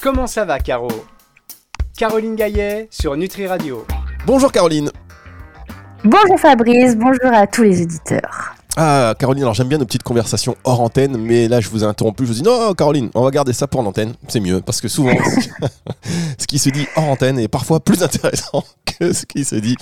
Comment 0.00 0.26
ça 0.26 0.44
va, 0.44 0.58
Caro? 0.58 0.88
Caroline 1.96 2.36
Gaillet 2.36 2.88
sur 2.90 3.16
Nutri 3.16 3.46
Radio. 3.46 3.86
Bonjour 4.26 4.52
Caroline. 4.52 4.90
Bonjour 6.04 6.38
Fabrice, 6.38 6.96
bonjour 6.96 7.32
à 7.32 7.46
tous 7.46 7.62
les 7.62 7.82
auditeurs. 7.82 8.54
Ah 8.76 9.14
Caroline, 9.18 9.44
alors 9.44 9.54
j'aime 9.54 9.68
bien 9.68 9.78
nos 9.78 9.86
petites 9.86 10.02
conversations 10.02 10.54
hors 10.64 10.80
antenne, 10.82 11.16
mais 11.16 11.48
là 11.48 11.60
je 11.60 11.70
vous 11.70 11.82
ai 11.82 11.86
interrompu, 11.86 12.24
je 12.24 12.28
vous 12.28 12.34
dis 12.34 12.42
non 12.42 12.74
Caroline, 12.74 13.08
on 13.14 13.24
va 13.24 13.30
garder 13.30 13.54
ça 13.54 13.66
pour 13.66 13.82
l'antenne, 13.82 14.12
c'est 14.28 14.40
mieux, 14.40 14.60
parce 14.60 14.82
que 14.82 14.88
souvent 14.88 15.14
ce 16.38 16.46
qui 16.46 16.58
se 16.58 16.68
dit 16.68 16.86
hors 16.96 17.08
antenne 17.08 17.38
est 17.38 17.48
parfois 17.48 17.80
plus 17.80 18.02
intéressant 18.02 18.62
que 18.98 19.12
ce 19.14 19.24
qui 19.24 19.44
se 19.44 19.56
dit 19.56 19.76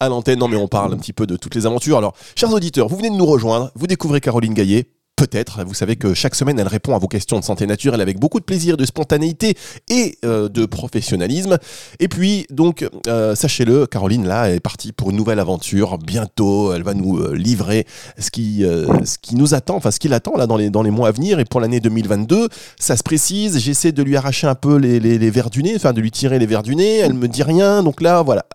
à 0.00 0.08
l'antenne. 0.08 0.40
Non 0.40 0.48
mais 0.48 0.56
on 0.56 0.68
parle 0.68 0.94
un 0.94 0.98
petit 0.98 1.12
peu 1.12 1.26
de 1.26 1.36
toutes 1.36 1.54
les 1.54 1.66
aventures. 1.66 1.98
Alors, 1.98 2.14
chers 2.36 2.52
auditeurs, 2.52 2.88
vous 2.88 2.96
venez 2.96 3.10
de 3.10 3.14
nous 3.14 3.26
rejoindre, 3.26 3.70
vous 3.76 3.86
découvrez 3.86 4.20
Caroline 4.20 4.54
Gaillet, 4.54 4.86
Peut-être, 5.20 5.64
vous 5.66 5.74
savez 5.74 5.96
que 5.96 6.14
chaque 6.14 6.34
semaine 6.34 6.58
elle 6.58 6.66
répond 6.66 6.94
à 6.94 6.98
vos 6.98 7.06
questions 7.06 7.38
de 7.38 7.44
santé 7.44 7.66
naturelle 7.66 8.00
avec 8.00 8.18
beaucoup 8.18 8.40
de 8.40 8.44
plaisir, 8.44 8.78
de 8.78 8.86
spontanéité 8.86 9.54
et 9.90 10.16
euh, 10.24 10.48
de 10.48 10.64
professionnalisme. 10.64 11.58
Et 11.98 12.08
puis 12.08 12.46
donc, 12.48 12.88
euh, 13.06 13.34
sachez-le, 13.34 13.86
Caroline 13.86 14.26
là 14.26 14.50
est 14.50 14.60
partie 14.60 14.92
pour 14.92 15.10
une 15.10 15.16
nouvelle 15.16 15.38
aventure. 15.38 15.98
Bientôt, 15.98 16.72
elle 16.72 16.84
va 16.84 16.94
nous 16.94 17.18
euh, 17.18 17.34
livrer 17.34 17.86
ce 18.18 18.30
qui, 18.30 18.62
ce 18.62 19.18
qui 19.18 19.36
nous 19.36 19.52
attend, 19.52 19.76
enfin 19.76 19.90
ce 19.90 19.98
qui 19.98 20.08
l'attend 20.08 20.38
là 20.38 20.46
dans 20.46 20.56
les, 20.56 20.70
dans 20.70 20.82
les 20.82 20.90
mois 20.90 21.08
à 21.08 21.12
venir. 21.12 21.38
Et 21.38 21.44
pour 21.44 21.60
l'année 21.60 21.80
2022, 21.80 22.48
ça 22.78 22.96
se 22.96 23.02
précise. 23.02 23.58
J'essaie 23.58 23.92
de 23.92 24.02
lui 24.02 24.16
arracher 24.16 24.46
un 24.46 24.54
peu 24.54 24.76
les, 24.76 25.00
les, 25.00 25.30
verres 25.30 25.50
du 25.50 25.62
nez, 25.62 25.74
enfin 25.76 25.92
de 25.92 26.00
lui 26.00 26.12
tirer 26.12 26.38
les 26.38 26.46
verres 26.46 26.62
du 26.62 26.74
nez. 26.76 26.96
Elle 26.96 27.12
me 27.12 27.28
dit 27.28 27.42
rien. 27.42 27.82
Donc 27.82 28.00
là, 28.00 28.22
voilà, 28.22 28.46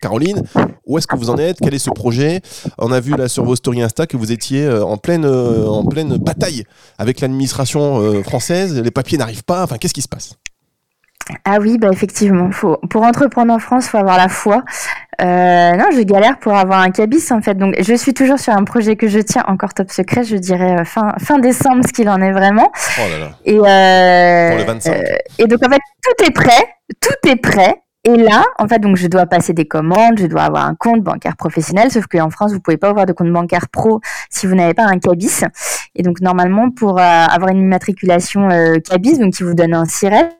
Caroline, 0.00 0.42
où 0.86 0.98
est-ce 0.98 1.06
que 1.06 1.16
vous 1.16 1.30
en 1.30 1.36
êtes? 1.36 1.58
Quel 1.60 1.74
est 1.74 1.78
ce 1.78 1.90
projet? 1.90 2.40
On 2.78 2.90
a 2.90 3.00
vu 3.00 3.14
là 3.16 3.28
sur 3.28 3.44
vos 3.44 3.54
stories 3.54 3.82
Insta 3.82 4.06
que 4.06 4.16
vous 4.16 4.32
étiez 4.32 4.64
euh, 4.64 4.82
en 4.82 4.96
pleine, 4.96 5.24
euh, 5.24 5.66
en 5.66 5.84
pleine 5.84 6.16
bataille 6.16 6.64
avec 6.98 7.20
l'administration 7.20 8.00
euh, 8.00 8.22
française. 8.22 8.80
Les 8.80 8.90
papiers 8.90 9.18
n'arrivent 9.18 9.44
pas. 9.44 9.62
Enfin, 9.62 9.76
qu'est-ce 9.76 9.94
qui 9.94 10.02
se 10.02 10.08
passe? 10.08 10.36
Ah 11.44 11.58
oui, 11.60 11.78
bah 11.78 11.90
effectivement, 11.92 12.50
faut, 12.50 12.78
pour 12.88 13.02
entreprendre 13.02 13.52
en 13.52 13.60
France, 13.60 13.86
faut 13.86 13.98
avoir 13.98 14.16
la 14.16 14.28
foi. 14.28 14.64
non, 15.20 15.84
je 15.94 16.02
galère 16.02 16.38
pour 16.38 16.56
avoir 16.56 16.80
un 16.80 16.90
cabis 16.90 17.30
en 17.30 17.40
fait. 17.40 17.54
Donc, 17.54 17.76
je 17.78 17.94
suis 17.94 18.14
toujours 18.14 18.38
sur 18.38 18.52
un 18.54 18.64
projet 18.64 18.96
que 18.96 19.06
je 19.06 19.20
tiens 19.20 19.44
encore 19.46 19.74
top 19.74 19.90
secret. 19.92 20.24
Je 20.24 20.36
dirais 20.36 20.84
fin 20.84 21.12
fin 21.18 21.38
décembre, 21.38 21.82
ce 21.86 21.92
qu'il 21.92 22.08
en 22.08 22.20
est 22.20 22.32
vraiment. 22.32 22.72
Oh 22.98 23.08
là 23.10 23.18
là. 23.18 23.30
Et 23.44 23.54
pour 23.54 23.64
le 23.64 24.64
25. 24.64 25.02
et 25.38 25.46
donc 25.46 25.64
en 25.64 25.70
fait, 25.70 25.80
tout 26.02 26.24
est 26.24 26.32
prêt, 26.32 26.64
tout 27.00 27.28
est 27.28 27.36
prêt. 27.36 27.76
Et 28.04 28.16
là, 28.16 28.44
en 28.58 28.66
fait, 28.66 28.78
donc 28.78 28.96
je 28.96 29.06
dois 29.08 29.26
passer 29.26 29.52
des 29.52 29.66
commandes, 29.66 30.18
je 30.18 30.26
dois 30.26 30.42
avoir 30.42 30.64
un 30.64 30.74
compte 30.74 31.02
bancaire 31.02 31.36
professionnel, 31.36 31.90
sauf 31.90 32.06
qu'en 32.06 32.30
France, 32.30 32.52
vous 32.52 32.60
pouvez 32.60 32.78
pas 32.78 32.88
avoir 32.88 33.04
de 33.04 33.12
compte 33.12 33.30
bancaire 33.30 33.68
pro 33.68 34.00
si 34.30 34.46
vous 34.46 34.54
n'avez 34.54 34.72
pas 34.72 34.84
un 34.84 34.98
cabis. 34.98 35.44
Et 35.94 36.02
donc 36.02 36.20
normalement, 36.22 36.70
pour 36.70 36.98
euh, 36.98 37.02
avoir 37.02 37.50
une 37.50 37.58
immatriculation 37.58 38.48
euh, 38.50 38.78
cabis, 38.78 39.18
donc 39.18 39.34
qui 39.34 39.42
vous 39.42 39.54
donne 39.54 39.74
un 39.74 39.84
SIRET, 39.84 40.30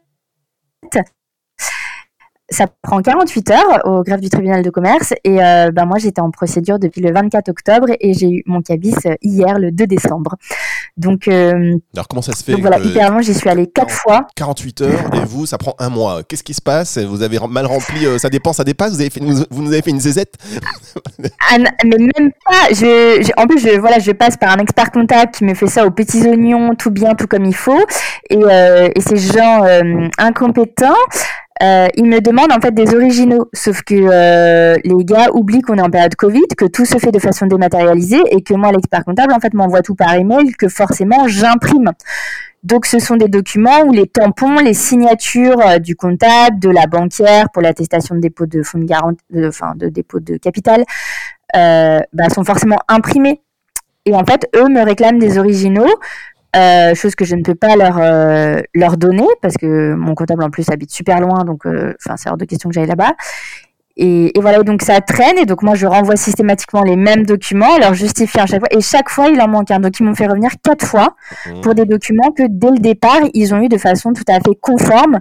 ça 2.48 2.66
prend 2.82 3.02
48 3.02 3.50
heures 3.50 3.80
au 3.84 4.02
greffe 4.02 4.20
du 4.20 4.30
tribunal 4.30 4.62
de 4.64 4.70
commerce 4.70 5.14
et 5.22 5.36
ben 5.36 5.84
moi 5.86 5.98
j'étais 5.98 6.20
en 6.20 6.32
procédure 6.32 6.80
depuis 6.80 7.00
le 7.00 7.12
24 7.12 7.48
octobre 7.48 7.86
et 8.00 8.12
j'ai 8.12 8.28
eu 8.28 8.42
mon 8.46 8.60
cabis 8.60 8.96
hier 9.22 9.60
le 9.60 9.70
2 9.70 9.86
décembre. 9.86 10.34
Donc 10.96 11.28
euh, 11.28 11.76
alors 11.94 12.08
comment 12.08 12.22
ça 12.22 12.32
se 12.32 12.44
fait 12.44 12.52
Donc 12.52 12.60
voilà, 12.62 12.78
littéralement 12.78 13.20
j'y 13.20 13.34
suis 13.34 13.48
allée 13.48 13.66
quatre 13.66 13.92
fois. 13.92 14.26
48 14.36 14.80
heures 14.82 15.14
et 15.14 15.24
vous 15.24 15.46
ça 15.46 15.58
prend 15.58 15.74
un 15.78 15.88
mois. 15.88 16.22
Qu'est-ce 16.22 16.42
qui 16.42 16.54
se 16.54 16.62
passe? 16.62 16.98
Vous 16.98 17.22
avez 17.22 17.38
mal 17.48 17.66
rempli 17.66 18.06
ça 18.18 18.28
dépend, 18.28 18.52
ça 18.52 18.64
dépasse. 18.64 18.92
Vous 18.92 19.00
avez 19.00 19.10
fait 19.10 19.20
vous 19.20 19.62
nous 19.62 19.72
avez 19.72 19.82
fait 19.82 19.90
une 19.90 20.00
zézette? 20.00 20.34
Ah, 21.50 21.56
Mais 21.84 21.96
même 21.98 22.30
pas. 22.44 22.72
Je, 22.72 23.30
en 23.36 23.46
plus 23.46 23.58
je 23.60 23.78
voilà 23.78 23.98
je 23.98 24.12
passe 24.12 24.36
par 24.36 24.52
un 24.52 24.58
expert 24.58 24.90
comptable 24.90 25.30
qui 25.32 25.44
me 25.44 25.54
fait 25.54 25.66
ça 25.66 25.86
aux 25.86 25.90
petits 25.90 26.26
oignons 26.26 26.74
tout 26.74 26.90
bien 26.90 27.14
tout 27.14 27.26
comme 27.26 27.44
il 27.44 27.54
faut 27.54 27.84
et, 28.28 28.36
et 28.36 29.00
ces 29.00 29.16
gens 29.16 29.64
incompétents 30.18 30.94
euh, 31.62 31.88
ils 31.96 32.06
me 32.06 32.20
demandent 32.20 32.52
en 32.52 32.60
fait 32.60 32.72
des 32.72 32.94
originaux, 32.94 33.50
sauf 33.52 33.82
que 33.82 33.94
euh, 33.94 34.76
les 34.82 35.04
gars 35.04 35.28
oublient 35.34 35.60
qu'on 35.60 35.76
est 35.76 35.82
en 35.82 35.90
période 35.90 36.14
Covid, 36.14 36.46
que 36.56 36.64
tout 36.64 36.86
se 36.86 36.98
fait 36.98 37.12
de 37.12 37.18
façon 37.18 37.46
dématérialisée 37.46 38.22
et 38.30 38.42
que 38.42 38.54
moi, 38.54 38.72
l'expert 38.72 39.04
comptable, 39.04 39.32
en 39.32 39.40
fait, 39.40 39.52
m'envoie 39.52 39.82
tout 39.82 39.94
par 39.94 40.14
email, 40.14 40.52
que 40.52 40.68
forcément 40.68 41.28
j'imprime. 41.28 41.90
Donc, 42.62 42.86
ce 42.86 42.98
sont 42.98 43.16
des 43.16 43.28
documents 43.28 43.82
où 43.86 43.92
les 43.92 44.06
tampons, 44.06 44.56
les 44.56 44.74
signatures 44.74 45.60
euh, 45.60 45.78
du 45.78 45.96
comptable, 45.96 46.58
de 46.58 46.68
la 46.68 46.86
banquière 46.86 47.46
pour 47.52 47.62
l'attestation 47.62 48.14
de 48.14 48.20
dépôt 48.20 48.46
de 48.46 48.62
fonds 48.62 48.78
de 48.78 48.84
garantie, 48.84 49.22
enfin, 49.44 49.74
de 49.76 49.88
dépôt 49.88 50.20
de 50.20 50.36
capital, 50.36 50.84
euh, 51.56 52.00
bah, 52.12 52.28
sont 52.30 52.44
forcément 52.44 52.78
imprimés. 52.88 53.40
Et 54.06 54.14
en 54.14 54.24
fait, 54.24 54.46
eux 54.56 54.68
me 54.68 54.82
réclament 54.82 55.18
des 55.18 55.38
originaux 55.38 55.88
euh, 56.56 56.94
chose 56.94 57.14
que 57.14 57.24
je 57.24 57.36
ne 57.36 57.42
peux 57.42 57.54
pas 57.54 57.76
leur 57.76 57.98
euh, 57.98 58.60
leur 58.74 58.96
donner 58.96 59.26
parce 59.40 59.56
que 59.56 59.94
mon 59.94 60.14
comptable 60.14 60.42
en 60.42 60.50
plus 60.50 60.68
habite 60.70 60.90
super 60.90 61.20
loin, 61.20 61.44
donc 61.44 61.64
euh, 61.64 61.94
enfin 62.04 62.16
c'est 62.16 62.28
hors 62.28 62.36
de 62.36 62.44
question 62.44 62.68
que 62.68 62.74
j'aille 62.74 62.88
là-bas. 62.88 63.12
Et, 63.96 64.36
et, 64.36 64.40
voilà, 64.40 64.62
donc 64.62 64.82
ça 64.82 65.00
traîne 65.00 65.36
et 65.36 65.44
donc 65.44 65.62
moi 65.62 65.74
je 65.74 65.86
renvoie 65.86 66.16
systématiquement 66.16 66.82
les 66.82 66.96
mêmes 66.96 67.24
documents, 67.24 67.76
leur 67.78 67.94
justifiant 67.94 68.44
à 68.44 68.46
chaque 68.46 68.60
fois. 68.60 68.68
Et 68.70 68.80
chaque 68.80 69.10
fois 69.10 69.28
il 69.28 69.40
en 69.40 69.48
manque 69.48 69.70
un, 69.70 69.78
donc 69.78 69.98
ils 70.00 70.04
m'ont 70.04 70.14
fait 70.14 70.26
revenir 70.26 70.50
quatre 70.62 70.86
fois 70.86 71.14
mmh. 71.46 71.60
pour 71.60 71.74
des 71.74 71.84
documents 71.84 72.30
que 72.30 72.44
dès 72.48 72.70
le 72.70 72.78
départ 72.78 73.20
ils 73.34 73.54
ont 73.54 73.60
eu 73.60 73.68
de 73.68 73.78
façon 73.78 74.12
tout 74.12 74.24
à 74.28 74.40
fait 74.40 74.56
conforme. 74.60 75.20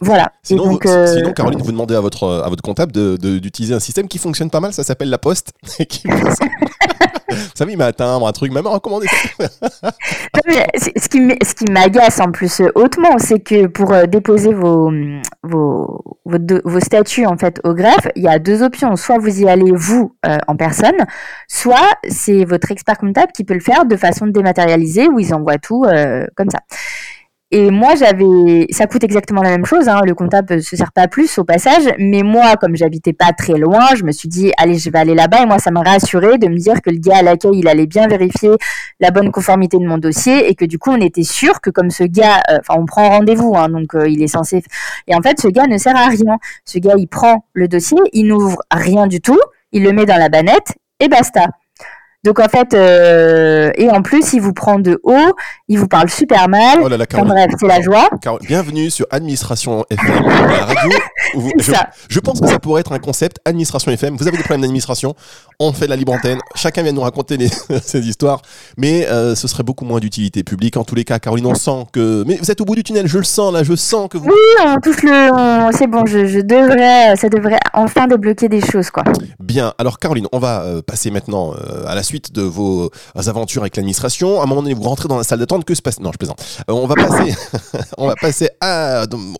Voilà. 0.00 0.32
Sinon, 0.42 0.72
donc, 0.72 0.86
euh... 0.86 1.06
sinon, 1.06 1.32
Caroline, 1.32 1.62
vous 1.62 1.72
demandez 1.72 1.94
à 1.94 2.00
votre, 2.00 2.42
à 2.44 2.48
votre 2.48 2.62
comptable 2.62 2.92
d'utiliser 2.92 3.74
un 3.74 3.80
système 3.80 4.08
qui 4.08 4.18
fonctionne 4.18 4.50
pas 4.50 4.60
mal, 4.60 4.72
ça 4.72 4.82
s'appelle 4.82 5.10
la 5.10 5.18
Poste. 5.18 5.52
Vous 7.28 7.36
savez, 7.54 7.72
il 7.72 7.78
m'a 7.78 7.86
atteint 7.86 8.16
un 8.24 8.32
truc, 8.32 8.52
même 8.52 8.66
recommandé 8.66 9.06
ça. 9.08 9.46
ce 10.46 11.08
qui, 11.08 11.18
ce 11.44 11.54
qui 11.54 11.70
m'agace 11.70 12.20
en 12.20 12.30
plus 12.30 12.60
euh, 12.60 12.70
hautement, 12.74 13.18
c'est 13.18 13.40
que 13.40 13.66
pour 13.66 13.92
euh, 13.92 14.06
déposer 14.06 14.52
vos, 14.52 14.92
vos, 15.42 16.20
vos, 16.24 16.38
vos, 16.64 16.80
statuts 16.80 17.26
en 17.26 17.36
fait 17.36 17.60
au 17.64 17.74
greffe, 17.74 18.08
il 18.14 18.22
y 18.22 18.28
a 18.28 18.38
deux 18.38 18.62
options. 18.62 18.94
Soit 18.96 19.18
vous 19.18 19.40
y 19.40 19.48
allez 19.48 19.72
vous 19.72 20.14
euh, 20.24 20.36
en 20.46 20.56
personne, 20.56 20.96
soit 21.48 21.88
c'est 22.08 22.44
votre 22.44 22.70
expert 22.70 22.98
comptable 22.98 23.32
qui 23.32 23.44
peut 23.44 23.54
le 23.54 23.60
faire 23.60 23.84
de 23.84 23.96
façon 23.96 24.26
dématérialisée 24.26 25.08
où 25.08 25.18
ils 25.18 25.34
envoient 25.34 25.58
tout 25.58 25.84
comme 26.36 26.50
ça. 26.50 26.58
Et 27.52 27.70
moi, 27.70 27.94
j'avais, 27.94 28.66
ça 28.70 28.88
coûte 28.88 29.04
exactement 29.04 29.40
la 29.40 29.50
même 29.50 29.64
chose. 29.64 29.88
Hein. 29.88 30.00
Le 30.04 30.14
comptable 30.14 30.60
se 30.60 30.74
sert 30.74 30.90
pas 30.90 31.06
plus 31.06 31.38
au 31.38 31.44
passage, 31.44 31.84
mais 31.96 32.24
moi, 32.24 32.56
comme 32.56 32.74
j'habitais 32.74 33.12
pas 33.12 33.32
très 33.32 33.56
loin, 33.56 33.94
je 33.94 34.02
me 34.02 34.10
suis 34.10 34.28
dit, 34.28 34.50
allez, 34.58 34.78
je 34.78 34.90
vais 34.90 34.98
aller 34.98 35.14
là-bas. 35.14 35.42
Et 35.42 35.46
moi, 35.46 35.60
ça 35.60 35.70
m'a 35.70 35.82
rassuré 35.82 36.38
de 36.38 36.48
me 36.48 36.56
dire 36.56 36.82
que 36.82 36.90
le 36.90 36.98
gars 36.98 37.18
à 37.18 37.22
l'accueil, 37.22 37.60
il 37.60 37.68
allait 37.68 37.86
bien 37.86 38.08
vérifier 38.08 38.50
la 38.98 39.12
bonne 39.12 39.30
conformité 39.30 39.78
de 39.78 39.86
mon 39.86 39.98
dossier 39.98 40.50
et 40.50 40.56
que 40.56 40.64
du 40.64 40.80
coup, 40.80 40.90
on 40.90 41.00
était 41.00 41.22
sûr 41.22 41.60
que 41.60 41.70
comme 41.70 41.90
ce 41.90 42.02
gars, 42.02 42.42
euh, 42.50 42.58
enfin, 42.60 42.80
on 42.80 42.84
prend 42.84 43.10
rendez-vous, 43.10 43.54
hein, 43.56 43.68
donc 43.68 43.94
euh, 43.94 44.08
il 44.08 44.22
est 44.22 44.28
censé. 44.28 44.64
Et 45.06 45.14
en 45.14 45.22
fait, 45.22 45.40
ce 45.40 45.46
gars 45.46 45.66
ne 45.68 45.78
sert 45.78 45.96
à 45.96 46.08
rien. 46.08 46.38
Ce 46.64 46.78
gars, 46.80 46.94
il 46.98 47.06
prend 47.06 47.44
le 47.52 47.68
dossier, 47.68 47.98
il 48.12 48.26
n'ouvre 48.26 48.58
rien 48.72 49.06
du 49.06 49.20
tout, 49.20 49.38
il 49.70 49.84
le 49.84 49.92
met 49.92 50.04
dans 50.04 50.18
la 50.18 50.28
bannette 50.28 50.74
et 50.98 51.08
basta. 51.08 51.46
Donc 52.26 52.40
en 52.40 52.48
fait, 52.48 52.74
euh, 52.74 53.70
et 53.76 53.88
en 53.88 54.02
plus, 54.02 54.32
il 54.32 54.40
vous 54.40 54.52
prend 54.52 54.80
de 54.80 54.98
haut, 55.04 55.32
il 55.68 55.78
vous 55.78 55.86
parle 55.86 56.10
super 56.10 56.48
mal. 56.48 56.80
Oh 56.82 56.88
là 56.88 56.96
là, 56.96 57.06
bref, 57.08 57.50
c'est 57.56 57.68
la 57.68 57.80
joie. 57.80 58.08
bienvenue 58.42 58.90
sur 58.90 59.06
Administration 59.10 59.84
FM, 59.88 60.24
la 60.26 60.64
radio. 60.64 60.98
je, 61.60 61.72
je, 62.08 62.18
pense 62.18 62.40
que 62.40 62.48
ça 62.48 62.58
pourrait 62.58 62.80
être 62.80 62.90
un 62.90 62.98
concept 62.98 63.38
Administration 63.44 63.92
FM. 63.92 64.16
Vous 64.16 64.26
avez 64.26 64.38
des 64.38 64.42
problèmes 64.42 64.62
d'administration, 64.62 65.14
on 65.60 65.72
fait 65.72 65.84
de 65.84 65.90
la 65.90 65.96
libre 65.96 66.14
antenne. 66.14 66.40
Chacun 66.56 66.82
vient 66.82 66.90
nous 66.90 67.00
raconter 67.00 67.36
les, 67.36 67.48
ces 67.82 68.08
histoires, 68.08 68.42
mais 68.76 69.06
euh, 69.06 69.36
ce 69.36 69.46
serait 69.46 69.62
beaucoup 69.62 69.84
moins 69.84 70.00
d'utilité 70.00 70.42
publique. 70.42 70.76
En 70.76 70.82
tous 70.82 70.96
les 70.96 71.04
cas, 71.04 71.20
Caroline, 71.20 71.46
on 71.46 71.54
sent 71.54 71.86
que. 71.92 72.24
Mais 72.26 72.38
vous 72.42 72.50
êtes 72.50 72.60
au 72.60 72.64
bout 72.64 72.74
du 72.74 72.82
tunnel, 72.82 73.06
je 73.06 73.18
le 73.18 73.24
sens 73.24 73.52
là, 73.52 73.62
je 73.62 73.76
sens 73.76 74.08
que 74.08 74.18
vous. 74.18 74.26
Oui, 74.26 74.64
on 74.66 74.80
touche 74.80 75.04
le. 75.04 75.70
C'est 75.76 75.86
bon, 75.86 76.04
je, 76.06 76.26
je, 76.26 76.40
devrais, 76.40 77.14
ça 77.14 77.28
devrait 77.28 77.60
enfin 77.72 78.08
débloquer 78.08 78.48
des 78.48 78.60
choses, 78.60 78.90
quoi. 78.90 79.04
Bien. 79.38 79.74
Alors, 79.78 80.00
Caroline, 80.00 80.26
on 80.32 80.40
va 80.40 80.62
euh, 80.62 80.82
passer 80.82 81.12
maintenant 81.12 81.54
à 81.86 81.94
la 81.94 82.02
suite 82.02 82.15
de 82.32 82.42
vos 82.42 82.90
aventures 83.14 83.62
avec 83.62 83.76
l'administration. 83.76 84.40
À 84.40 84.44
un 84.44 84.46
moment 84.46 84.62
donné, 84.62 84.74
vous 84.74 84.82
rentrez 84.82 85.08
dans 85.08 85.16
la 85.16 85.24
salle 85.24 85.38
d'attente, 85.38 85.64
que 85.64 85.74
se 85.74 85.82
passe 85.82 86.00
Non, 86.00 86.12
je 86.12 86.18
plaisante. 86.18 86.44
Euh, 86.70 86.72
on 86.72 86.86
va 86.86 86.94
passer, 86.94 87.34
on 87.98 88.06
va 88.06 88.14
passer 88.16 88.48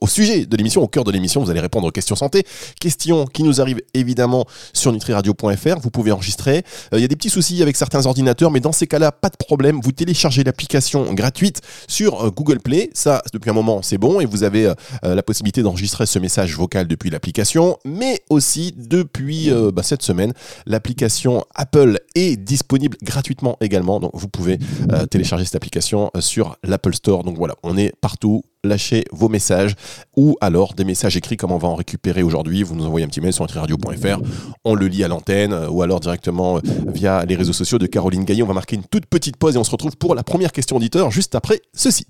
au 0.00 0.06
sujet 0.06 0.46
de 0.46 0.56
l'émission, 0.56 0.82
au 0.82 0.88
cœur 0.88 1.04
de 1.04 1.10
l'émission. 1.10 1.42
Vous 1.42 1.50
allez 1.50 1.60
répondre 1.60 1.86
aux 1.86 1.90
questions 1.90 2.16
santé, 2.16 2.44
questions 2.80 3.26
qui 3.26 3.42
nous 3.42 3.60
arrivent 3.60 3.82
évidemment 3.94 4.46
sur 4.72 4.92
nutriradio.fr. 4.92 5.78
Vous 5.80 5.90
pouvez 5.90 6.12
enregistrer. 6.12 6.64
Euh, 6.92 6.98
il 6.98 7.00
y 7.00 7.04
a 7.04 7.08
des 7.08 7.16
petits 7.16 7.30
soucis 7.30 7.62
avec 7.62 7.76
certains 7.76 8.06
ordinateurs, 8.06 8.50
mais 8.50 8.60
dans 8.60 8.72
ces 8.72 8.86
cas-là, 8.86 9.12
pas 9.12 9.28
de 9.28 9.36
problème. 9.36 9.80
Vous 9.82 9.92
téléchargez 9.92 10.44
l'application 10.44 11.12
gratuite 11.14 11.60
sur 11.88 12.24
euh, 12.24 12.30
Google 12.30 12.60
Play. 12.60 12.90
Ça, 12.94 13.22
depuis 13.32 13.50
un 13.50 13.54
moment, 13.54 13.80
c'est 13.82 13.98
bon 13.98 14.20
et 14.20 14.26
vous 14.26 14.42
avez 14.42 14.72
la 15.02 15.22
possibilité 15.22 15.62
d'enregistrer 15.62 16.06
ce 16.06 16.18
message 16.18 16.56
vocal 16.56 16.86
depuis 16.86 17.10
l'application, 17.10 17.78
mais 17.84 18.20
aussi 18.30 18.74
depuis 18.76 19.50
bah, 19.72 19.82
cette 19.82 20.02
semaine, 20.02 20.32
l'application 20.66 21.44
Apple 21.54 21.98
est 22.14 22.36
disponible 22.36 22.65
disponible 22.66 22.96
gratuitement 23.02 23.56
également. 23.60 24.00
Donc 24.00 24.10
vous 24.14 24.28
pouvez 24.28 24.58
euh, 24.92 25.06
télécharger 25.06 25.44
cette 25.44 25.54
application 25.54 26.10
euh, 26.16 26.20
sur 26.20 26.56
l'Apple 26.64 26.94
Store. 26.94 27.22
Donc 27.22 27.36
voilà, 27.36 27.54
on 27.62 27.76
est 27.76 27.92
partout. 28.00 28.42
Lâchez 28.64 29.04
vos 29.12 29.28
messages 29.28 29.76
ou 30.16 30.36
alors 30.40 30.74
des 30.74 30.84
messages 30.84 31.16
écrits 31.16 31.36
comme 31.36 31.52
on 31.52 31.58
va 31.58 31.68
en 31.68 31.76
récupérer 31.76 32.24
aujourd'hui. 32.24 32.64
Vous 32.64 32.74
nous 32.74 32.84
envoyez 32.84 33.06
un 33.06 33.08
petit 33.08 33.20
mail 33.20 33.32
sur 33.32 33.44
nutriradio.fr, 33.44 34.18
on 34.64 34.74
le 34.74 34.88
lit 34.88 35.04
à 35.04 35.08
l'antenne 35.08 35.52
euh, 35.52 35.68
ou 35.68 35.82
alors 35.82 36.00
directement 36.00 36.58
via 36.88 37.24
les 37.24 37.36
réseaux 37.36 37.52
sociaux 37.52 37.78
de 37.78 37.86
Caroline 37.86 38.24
Gaillet. 38.24 38.42
On 38.42 38.48
va 38.48 38.54
marquer 38.54 38.74
une 38.74 38.82
toute 38.82 39.06
petite 39.06 39.36
pause 39.36 39.54
et 39.54 39.58
on 39.58 39.64
se 39.64 39.70
retrouve 39.70 39.96
pour 39.96 40.16
la 40.16 40.24
première 40.24 40.50
question 40.50 40.76
auditeur 40.76 41.12
juste 41.12 41.36
après 41.36 41.60
ceci. 41.72 42.06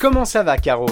Comment 0.00 0.24
ça 0.24 0.42
va, 0.42 0.56
Caro? 0.56 0.86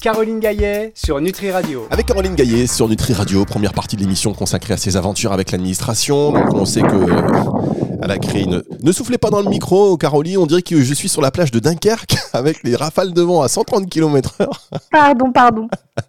Caroline 0.00 0.38
Gaillet 0.38 0.92
sur 0.94 1.20
Nutri 1.20 1.50
Radio. 1.50 1.88
Avec 1.90 2.06
Caroline 2.06 2.36
Gaillet 2.36 2.68
sur 2.68 2.88
Nutri 2.88 3.14
Radio, 3.14 3.44
première 3.44 3.72
partie 3.72 3.96
de 3.96 4.00
l'émission 4.00 4.32
consacrée 4.32 4.74
à 4.74 4.76
ses 4.76 4.96
aventures 4.96 5.32
avec 5.32 5.50
l'administration. 5.50 6.30
Donc 6.30 6.54
on 6.54 6.64
sait 6.64 6.82
que 6.82 6.86
euh, 6.86 7.98
elle 8.00 8.10
a 8.12 8.18
créé 8.18 8.44
une. 8.44 8.62
Ne 8.80 8.92
soufflez 8.92 9.18
pas 9.18 9.30
dans 9.30 9.42
le 9.42 9.50
micro, 9.50 9.96
Caroline. 9.96 10.38
On 10.38 10.46
dirait 10.46 10.62
que 10.62 10.80
je 10.82 10.94
suis 10.94 11.08
sur 11.08 11.20
la 11.20 11.32
plage 11.32 11.50
de 11.50 11.58
Dunkerque 11.58 12.16
avec 12.32 12.62
les 12.62 12.76
rafales 12.76 13.12
de 13.12 13.22
vent 13.22 13.42
à 13.42 13.48
130 13.48 13.90
km/h. 13.90 14.46
Pardon, 14.92 15.32
pardon. 15.32 15.68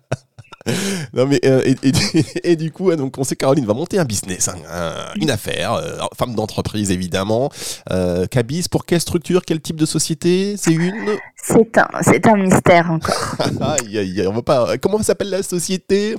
non 1.13 1.25
mais 1.25 1.39
euh, 1.45 1.62
et, 1.66 1.75
et, 1.88 2.25
et, 2.51 2.56
du 2.56 2.71
coup 2.71 2.94
donc 2.95 3.18
on 3.18 3.24
sait 3.24 3.36
que 3.36 3.39
Caroline 3.39 3.66
va 3.66 3.74
monter 3.74 4.00
un 4.00 4.06
business, 4.06 4.48
hein, 4.48 4.56
un, 4.71 5.19
une 5.19 5.31
affaire, 5.31 5.74
euh, 5.74 5.98
femme 6.18 6.36
d'entreprise 6.36 6.92
évidemment. 6.92 7.50
Euh, 7.92 8.25
Cabis 8.27 8.68
pour 8.69 8.86
quelle 8.86 9.01
structure, 9.01 9.44
quel 9.45 9.62
type 9.62 9.75
de 9.75 9.86
société? 9.86 10.56
C'est 10.57 10.74
une? 10.74 11.18
C'est 11.42 11.77
un 11.77 11.88
c'est 12.01 12.27
un 12.27 12.38
mystère 12.38 12.92
encore. 12.92 13.36
aïe, 13.62 13.98
aïe, 13.98 14.25
on 14.27 14.33
va 14.33 14.42
pas. 14.42 14.77
Comment 14.77 15.01
s'appelle 15.01 15.30
la 15.30 15.44
société? 15.44 16.16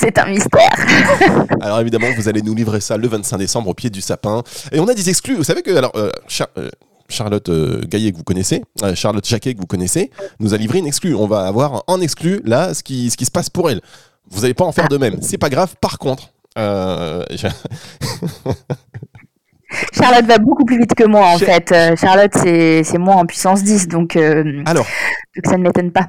C'est 0.00 0.18
un 0.18 0.26
mystère. 0.26 0.74
alors 1.60 1.80
évidemment 1.80 2.08
vous 2.16 2.28
allez 2.28 2.42
nous 2.42 2.54
livrer 2.54 2.80
ça 2.80 2.96
le 2.96 3.08
25 3.08 3.38
décembre 3.38 3.70
au 3.70 3.74
pied 3.74 3.90
du 3.90 4.00
sapin. 4.00 4.42
Et 4.72 4.80
on 4.80 4.88
a 4.88 4.94
des 4.94 5.08
exclus. 5.08 5.36
Vous 5.36 5.44
savez 5.44 5.62
que 5.62 5.74
alors 5.74 5.92
Charlotte 7.08 7.48
euh, 7.48 7.82
Gaillet 7.86 8.12
que 8.12 8.16
vous 8.16 8.24
connaissez, 8.24 8.62
euh, 8.82 8.94
Charlotte 8.94 9.26
Jacquet 9.26 9.54
que 9.54 9.60
vous 9.60 9.66
connaissez, 9.66 10.10
nous 10.40 10.54
a 10.54 10.56
livré 10.56 10.78
une 10.78 10.86
exclue. 10.86 11.14
On 11.14 11.26
va 11.26 11.46
avoir 11.46 11.84
en 11.86 12.00
exclu 12.00 12.40
là 12.44 12.74
ce 12.74 12.82
qui, 12.82 13.10
ce 13.10 13.16
qui 13.16 13.24
se 13.24 13.30
passe 13.30 13.50
pour 13.50 13.70
elle. 13.70 13.80
Vous 14.30 14.42
n'allez 14.42 14.54
pas 14.54 14.64
en 14.64 14.72
faire 14.72 14.88
de 14.88 14.96
même. 14.96 15.18
C'est 15.22 15.38
pas 15.38 15.48
grave. 15.50 15.74
Par 15.80 15.98
contre, 15.98 16.30
euh. 16.58 17.24
Charlotte 19.92 20.26
va 20.26 20.38
beaucoup 20.38 20.64
plus 20.64 20.78
vite 20.78 20.94
que 20.94 21.04
moi 21.04 21.26
en 21.26 21.38
fait. 21.38 21.74
Charlotte 21.96 22.32
c'est 22.34 22.98
moi 22.98 23.16
en 23.16 23.26
puissance 23.26 23.62
10 23.62 23.88
donc, 23.88 24.16
alors, 24.16 24.86
donc 25.34 25.44
ça 25.44 25.56
ne 25.56 25.62
m'étonne 25.62 25.92
pas. 25.92 26.06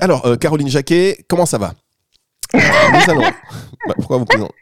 Alors 0.00 0.38
Caroline 0.38 0.68
Jacquet, 0.68 1.18
comment 1.28 1.46
ça 1.46 1.58
va? 1.58 1.74
Nous 2.54 3.10
allons. 3.10 3.22
Bah, 3.86 3.94
pourquoi 3.96 4.18
vous 4.18 4.24
présentez? 4.24 4.54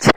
tu, 0.00 0.10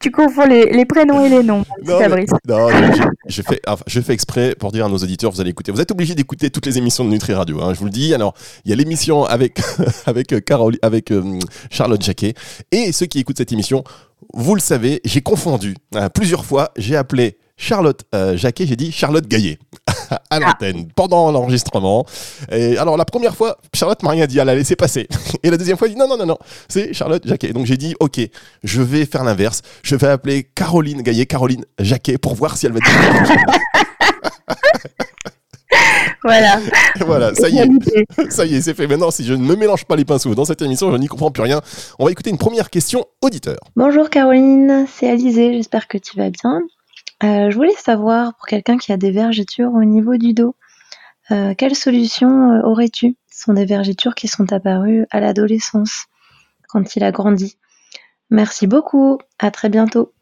tu, 0.00 0.10
confonds 0.10 0.46
les, 0.46 0.66
les, 0.66 0.84
prénoms 0.84 1.24
et 1.24 1.28
les 1.28 1.42
noms, 1.42 1.64
non, 1.84 1.98
Fabrice. 1.98 2.30
Mais, 2.46 2.54
non, 2.54 2.68
je, 2.68 3.02
je, 3.26 3.42
fais, 3.42 3.60
enfin, 3.66 3.84
je 3.86 4.00
fais 4.00 4.12
exprès 4.12 4.54
pour 4.54 4.72
dire 4.72 4.86
à 4.86 4.88
nos 4.88 4.98
auditeurs, 4.98 5.30
vous 5.30 5.40
allez 5.40 5.50
écouter. 5.50 5.72
Vous 5.72 5.80
êtes 5.80 5.90
obligés 5.90 6.14
d'écouter 6.14 6.50
toutes 6.50 6.66
les 6.66 6.78
émissions 6.78 7.04
de 7.04 7.10
Nutri 7.10 7.34
Radio. 7.34 7.62
Hein, 7.62 7.74
je 7.74 7.78
vous 7.78 7.86
le 7.86 7.90
dis. 7.90 8.14
Alors, 8.14 8.34
il 8.64 8.70
y 8.70 8.72
a 8.72 8.76
l'émission 8.76 9.24
avec 9.24 9.60
avec 10.06 10.44
Carole, 10.44 10.76
avec 10.82 11.10
euh, 11.10 11.38
Charlotte 11.70 12.02
Jacquet, 12.02 12.34
et 12.72 12.92
ceux 12.92 13.06
qui 13.06 13.18
écoutent 13.20 13.38
cette 13.38 13.52
émission, 13.52 13.84
vous 14.32 14.54
le 14.54 14.60
savez, 14.60 15.00
j'ai 15.04 15.20
confondu 15.20 15.76
hein, 15.94 16.08
plusieurs 16.10 16.44
fois. 16.44 16.70
J'ai 16.76 16.96
appelé 16.96 17.38
Charlotte 17.56 18.02
euh, 18.14 18.36
Jacquet, 18.36 18.66
j'ai 18.66 18.76
dit 18.76 18.90
Charlotte 18.90 19.26
Gaillet 19.26 19.58
à 20.30 20.40
l'antenne 20.40 20.88
pendant 20.94 21.30
l'enregistrement. 21.30 22.04
Et 22.50 22.76
alors 22.78 22.96
la 22.96 23.04
première 23.04 23.36
fois, 23.36 23.58
Charlotte 23.72 24.02
m'a 24.02 24.10
rien 24.10 24.26
dit, 24.26 24.38
elle 24.38 24.48
a 24.48 24.54
laissé 24.54 24.76
passer. 24.76 25.06
Et 25.42 25.50
la 25.50 25.56
deuxième 25.56 25.76
fois, 25.76 25.86
elle 25.86 25.94
dit 25.94 25.98
non, 25.98 26.08
non, 26.08 26.16
non, 26.16 26.26
non, 26.26 26.38
c'est 26.68 26.92
Charlotte 26.92 27.26
Jacquet. 27.26 27.52
Donc 27.52 27.66
j'ai 27.66 27.76
dit 27.76 27.94
ok, 28.00 28.20
je 28.64 28.82
vais 28.82 29.06
faire 29.06 29.24
l'inverse. 29.24 29.62
Je 29.82 29.96
vais 29.96 30.08
appeler 30.08 30.42
Caroline 30.42 31.02
Gaillet, 31.02 31.26
Caroline 31.26 31.64
Jacquet 31.78 32.18
pour 32.18 32.34
voir 32.34 32.56
si 32.56 32.66
elle 32.66 32.72
va 32.72 32.80
dire. 32.80 33.36
Voilà. 36.26 36.58
voilà, 37.04 37.34
ça 37.34 37.50
y 37.50 37.58
est. 37.58 37.68
ça 38.30 38.46
y 38.46 38.54
est, 38.54 38.62
c'est 38.62 38.72
fait. 38.72 38.86
Maintenant, 38.86 39.10
si 39.10 39.26
je 39.26 39.34
ne 39.34 39.44
me 39.44 39.56
mélange 39.56 39.84
pas 39.84 39.94
les 39.94 40.06
pinceaux 40.06 40.34
dans 40.34 40.46
cette 40.46 40.62
émission, 40.62 40.90
je 40.90 40.96
n'y 40.96 41.06
comprends 41.06 41.30
plus 41.30 41.42
rien. 41.42 41.60
On 41.98 42.06
va 42.06 42.10
écouter 42.10 42.30
une 42.30 42.38
première 42.38 42.70
question 42.70 43.04
auditeur. 43.20 43.58
Bonjour 43.76 44.08
Caroline, 44.08 44.86
c'est 44.88 45.10
Alizé, 45.10 45.52
j'espère 45.52 45.86
que 45.86 45.98
tu 45.98 46.16
vas 46.16 46.30
bien. 46.30 46.62
Euh, 47.22 47.50
je 47.50 47.56
voulais 47.56 47.74
savoir, 47.74 48.34
pour 48.34 48.46
quelqu'un 48.46 48.76
qui 48.76 48.92
a 48.92 48.96
des 48.96 49.10
vergetures 49.10 49.72
au 49.72 49.84
niveau 49.84 50.16
du 50.16 50.34
dos, 50.34 50.56
euh, 51.30 51.54
quelle 51.56 51.74
solution 51.74 52.52
euh, 52.52 52.62
aurais-tu? 52.62 53.16
Ce 53.30 53.44
sont 53.44 53.54
des 53.54 53.64
vergetures 53.64 54.14
qui 54.14 54.28
sont 54.28 54.52
apparues 54.52 55.06
à 55.10 55.20
l'adolescence, 55.20 56.06
quand 56.68 56.96
il 56.96 57.04
a 57.04 57.12
grandi. 57.12 57.56
Merci 58.30 58.66
beaucoup, 58.66 59.18
à 59.38 59.50
très 59.50 59.68
bientôt. 59.68 60.12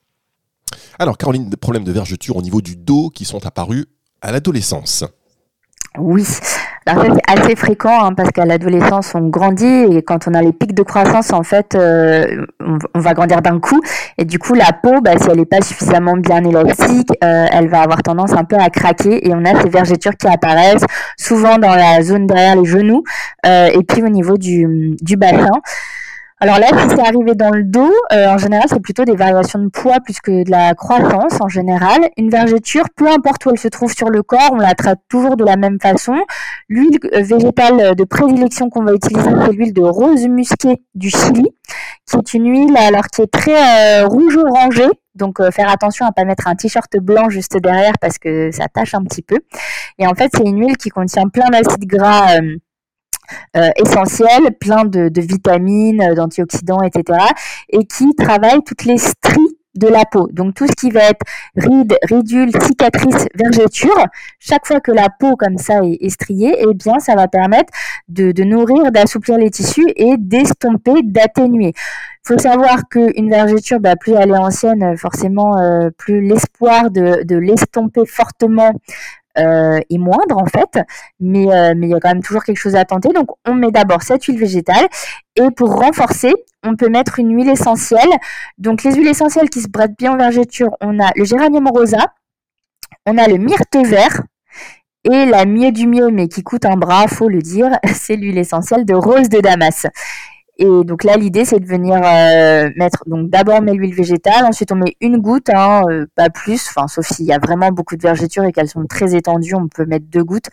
Alors 0.99 1.19
Caroline, 1.19 1.49
des 1.49 1.57
problèmes 1.57 1.85
de 1.85 1.93
vergeture 1.93 2.37
au 2.37 2.43
niveau 2.43 2.61
du 2.61 2.77
dos 2.77 3.11
qui 3.11 3.25
sont 3.25 3.45
apparus 3.47 3.87
à 4.21 4.33
l'adolescence. 4.33 5.05
Oui, 5.99 6.25
alors 6.87 7.05
ça 7.05 7.13
c'est 7.15 7.41
assez 7.41 7.57
fréquent 7.57 8.05
hein, 8.05 8.13
parce 8.15 8.31
qu'à 8.31 8.45
l'adolescence 8.45 9.15
on 9.15 9.29
grandit 9.29 9.87
et 9.91 10.03
quand 10.03 10.27
on 10.29 10.35
a 10.35 10.43
les 10.43 10.53
pics 10.53 10.75
de 10.75 10.83
croissance 10.83 11.33
en 11.33 11.43
fait 11.43 11.75
euh, 11.75 12.45
on, 12.95 13.01
va 13.01 13.15
grandir 13.15 13.43
d'un 13.43 13.61
coup 13.61 13.81
et 14.19 14.25
du 14.25 14.39
coup 14.39 14.55
la 14.55 14.73
peau 14.73 15.01
bah, 15.01 15.13
si 15.21 15.29
elle 15.31 15.39
n'est 15.39 15.45
pas 15.45 15.61
suffisamment 15.61 16.17
bien 16.17 16.43
élastique 16.45 17.11
euh, 17.23 17.47
elle 17.53 17.69
va 17.69 17.83
avoir 17.83 18.03
tendance 18.03 18.33
un 18.33 18.45
peu 18.45 18.57
à 18.57 18.71
craquer 18.71 19.27
et 19.29 19.35
on 19.35 19.45
a 19.45 19.61
ces 19.63 19.69
vergetures 19.69 20.17
qui 20.17 20.27
apparaissent 20.27 20.85
souvent 21.17 21.59
dans 21.59 21.75
la 21.75 22.03
zone 22.03 22.27
derrière 22.27 22.57
les 22.57 22.65
genoux 22.65 23.03
euh, 23.47 23.69
et 23.73 23.83
puis 23.83 24.03
au 24.03 24.09
niveau 24.09 24.37
du, 24.37 24.97
du 25.01 25.17
bassin. 25.17 25.61
Alors 26.43 26.59
là, 26.59 26.67
si 26.67 26.89
c'est 26.89 27.07
arrivé 27.07 27.37
dans 27.37 27.51
le 27.51 27.63
dos, 27.63 27.93
euh, 28.13 28.27
en 28.27 28.37
général, 28.37 28.65
c'est 28.69 28.81
plutôt 28.81 29.05
des 29.05 29.15
variations 29.15 29.61
de 29.61 29.69
poids 29.69 30.01
plus 30.05 30.21
que 30.21 30.43
de 30.43 30.51
la 30.51 30.75
croissance 30.75 31.41
en 31.41 31.49
général. 31.49 32.01
Une 32.17 32.31
vergeture, 32.31 32.87
peu 32.97 33.07
importe 33.09 33.47
où 33.47 33.51
elle 33.51 33.61
se 33.61 33.69
trouve 33.69 33.93
sur 33.93 34.11
le 34.11 34.25
corps, 34.25 34.51
on 34.51 34.57
la 34.57 34.75
traite 34.75 34.99
toujours 35.09 35.37
de 35.37 35.45
la 35.45 35.55
même 35.55 35.79
façon. 35.81 36.17
L'huile 36.69 36.99
végétale 37.13 37.95
de 37.95 38.03
prédilection 38.03 38.71
qu'on 38.71 38.83
va 38.83 38.93
utiliser, 38.93 39.31
c'est 39.47 39.53
l'huile 39.53 39.73
de 39.73 39.83
rose 39.83 40.27
musquée 40.27 40.83
du 40.97 41.11
Chili, 41.11 41.49
qui 42.11 42.17
est 42.17 42.35
une 42.35 42.51
huile 42.51 42.77
alors 42.77 43.07
qui 43.07 43.23
est 43.23 43.33
très 43.33 44.03
euh, 44.03 44.09
rouge-orangée. 44.09 44.91
Donc 45.15 45.39
euh, 45.39 45.53
faire 45.53 45.71
attention 45.71 46.07
à 46.07 46.11
pas 46.11 46.25
mettre 46.25 46.49
un 46.49 46.57
t-shirt 46.57 46.97
blanc 46.97 47.29
juste 47.29 47.57
derrière 47.59 47.93
parce 48.01 48.19
que 48.19 48.51
ça 48.51 48.67
tâche 48.67 48.95
un 48.95 49.05
petit 49.05 49.23
peu. 49.23 49.39
Et 50.01 50.09
en 50.09 50.15
fait, 50.17 50.33
c'est 50.35 50.43
une 50.43 50.59
huile 50.59 50.77
qui 50.77 50.89
contient 50.89 51.29
plein 51.29 51.51
d'acides 51.51 51.87
gras. 51.87 52.35
Euh, 53.57 53.63
euh, 53.63 53.71
essentiels, 53.77 54.57
plein 54.59 54.85
de, 54.85 55.11
vitamines, 55.21 56.15
d'antioxydants, 56.15 56.83
etc. 56.83 57.19
et 57.69 57.85
qui 57.85 58.15
travaille 58.15 58.63
toutes 58.65 58.85
les 58.85 58.99
stries 58.99 59.57
de 59.75 59.89
la 59.89 60.05
peau. 60.05 60.29
Donc 60.33 60.55
tout 60.55 60.67
ce 60.67 60.73
qui 60.73 60.91
va 60.91 61.05
être 61.05 61.25
rides, 61.57 61.97
ridules, 62.11 62.51
cicatrices, 62.61 63.27
vergetures, 63.35 64.05
chaque 64.39 64.67
fois 64.67 64.81
que 64.81 64.93
la 64.93 65.09
peau 65.09 65.37
comme 65.37 65.59
ça 65.59 65.81
est, 65.83 66.09
striée, 66.11 66.57
eh 66.59 66.75
bien 66.75 66.99
ça 66.99 67.15
va 67.15 67.29
permettre 67.29 67.73
de, 68.09 68.43
nourrir, 68.43 68.91
d'assouplir 68.91 69.39
les 69.39 69.51
tissus 69.51 69.87
et 69.97 70.17
d'estomper, 70.19 71.03
d'atténuer. 71.03 71.73
Il 72.25 72.35
faut 72.35 72.39
savoir 72.39 72.89
qu'une 72.89 73.31
vergeture, 73.31 73.81
bah, 73.81 73.97
plus 73.97 74.13
elle 74.13 74.31
est 74.31 74.39
ancienne, 74.39 74.97
forcément, 74.97 75.57
euh, 75.59 75.91
plus 75.97 76.21
l'espoir 76.21 76.91
de 76.91 77.37
l'estomper 77.37 78.05
fortement 78.07 78.73
euh, 79.39 79.81
est 79.89 79.99
moindre 79.99 80.37
en 80.37 80.47
fait, 80.47 80.79
mais 81.21 81.53
euh, 81.53 81.75
mais 81.77 81.87
il 81.89 81.91
y 81.91 81.95
a 81.95 82.01
quand 82.01 82.11
même 82.11 82.23
toujours 82.23 82.45
quelque 82.45 82.59
chose 82.59 82.77
à 82.77 82.85
tenter. 82.85 83.11
Donc 83.11 83.29
on 83.47 83.55
met 83.55 83.71
d'abord 83.71 84.03
cette 84.03 84.25
huile 84.25 84.39
végétale 84.39 84.89
et 85.37 85.51
pour 85.51 85.75
renforcer, 85.75 86.33
on 86.63 86.77
peut 86.77 86.89
mettre 86.89 87.19
une 87.19 87.35
huile 87.35 87.49
essentielle. 87.49 88.11
Donc 88.59 88.83
les 88.83 88.95
huiles 88.95 89.09
essentielles 89.09 89.51
qui 89.51 89.61
se 89.61 89.69
prêtent 89.69 89.97
bien 89.99 90.13
en 90.13 90.17
vergeture, 90.17 90.77
on 90.81 91.01
a 91.01 91.11
le 91.17 91.25
géranium 91.25 91.69
rosa, 91.69 92.13
on 93.07 93.17
a 93.19 93.27
le 93.27 93.39
myrte 93.39 93.77
vert 93.85 94.23
et 95.05 95.27
la 95.27 95.47
mieux 95.47 95.73
du 95.73 95.87
mieux, 95.87 96.11
mais 96.11 96.29
qui 96.29 96.43
coûte 96.43 96.65
un 96.65 96.77
bras, 96.77 97.09
faut 97.09 97.29
le 97.29 97.41
dire, 97.41 97.71
c'est 97.95 98.17
l'huile 98.17 98.39
essentielle 98.39 98.85
de 98.85 98.95
rose 98.95 99.29
de 99.29 99.41
Damas. 99.41 99.87
Et 100.59 100.67
donc 100.85 101.03
là, 101.03 101.17
l'idée, 101.17 101.47
c'est 101.47 101.61
de 101.61 101.67
venir 101.67 101.97
euh, 102.05 102.71
mettre, 102.77 103.05
donc 103.07 103.31
d'abord 103.31 103.63
met 103.63 103.73
l'huile 103.73 103.95
végétale, 103.95 104.45
ensuite 104.45 104.71
on 104.71 104.77
met 104.77 104.97
une 105.01 105.17
goutte, 105.17 105.49
hein, 105.49 105.83
euh, 105.89 106.07
pas 106.15 106.29
plus, 106.29 106.69
enfin 106.69 106.89
sauf 106.89 107.07
s'il 107.07 107.25
y 107.25 107.33
a 107.33 107.39
vraiment 107.39 107.71
beaucoup 107.71 107.97
de 107.97 108.03
vergetures 108.03 108.45
et 108.45 108.53
qu'elles 108.53 108.69
sont 108.69 108.85
très 108.87 109.15
étendues, 109.15 109.55
on 109.55 109.69
peut 109.69 109.87
mettre 109.87 110.05
deux 110.11 110.23
gouttes 110.23 110.51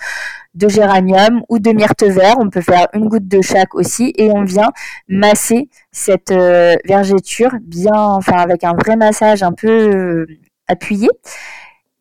de 0.55 0.69
géranium 0.69 1.41
ou 1.49 1.59
de 1.59 1.71
myrte 1.71 2.03
vert, 2.03 2.37
on 2.39 2.49
peut 2.49 2.61
faire 2.61 2.87
une 2.93 3.09
goutte 3.09 3.27
de 3.27 3.41
chaque 3.41 3.75
aussi, 3.75 4.13
et 4.17 4.31
on 4.31 4.43
vient 4.45 4.69
masser 5.09 5.69
cette 5.91 6.31
euh, 6.31 6.75
vergeture 6.85 7.51
bien, 7.61 7.93
enfin 7.93 8.37
avec 8.37 8.63
un 8.63 8.73
vrai 8.73 8.95
massage 8.95 9.43
un 9.43 9.51
peu 9.51 10.25
appuyé. 10.67 11.09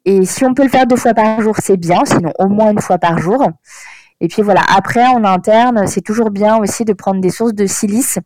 Et 0.04 0.24
si 0.24 0.44
on 0.44 0.54
peut 0.54 0.62
le 0.62 0.70
faire 0.70 0.86
deux 0.86 0.96
fois 0.96 1.14
par 1.14 1.40
jour, 1.42 1.56
c'est 1.58 1.76
bien, 1.76 2.04
sinon 2.04 2.32
au 2.38 2.46
moins 2.46 2.70
une 2.70 2.80
fois 2.80 2.98
par 2.98 3.18
jour. 3.18 3.44
Et 4.20 4.28
puis 4.28 4.42
voilà, 4.42 4.62
après 4.76 5.06
en 5.06 5.25
interne, 5.25 5.87
c'est 5.87 6.00
toujours 6.00 6.30
bien 6.30 6.56
aussi 6.58 6.84
de 6.84 6.92
prendre 6.92 7.20
des 7.20 7.30
sources 7.30 7.54
de 7.54 7.66
silice. 7.66 8.18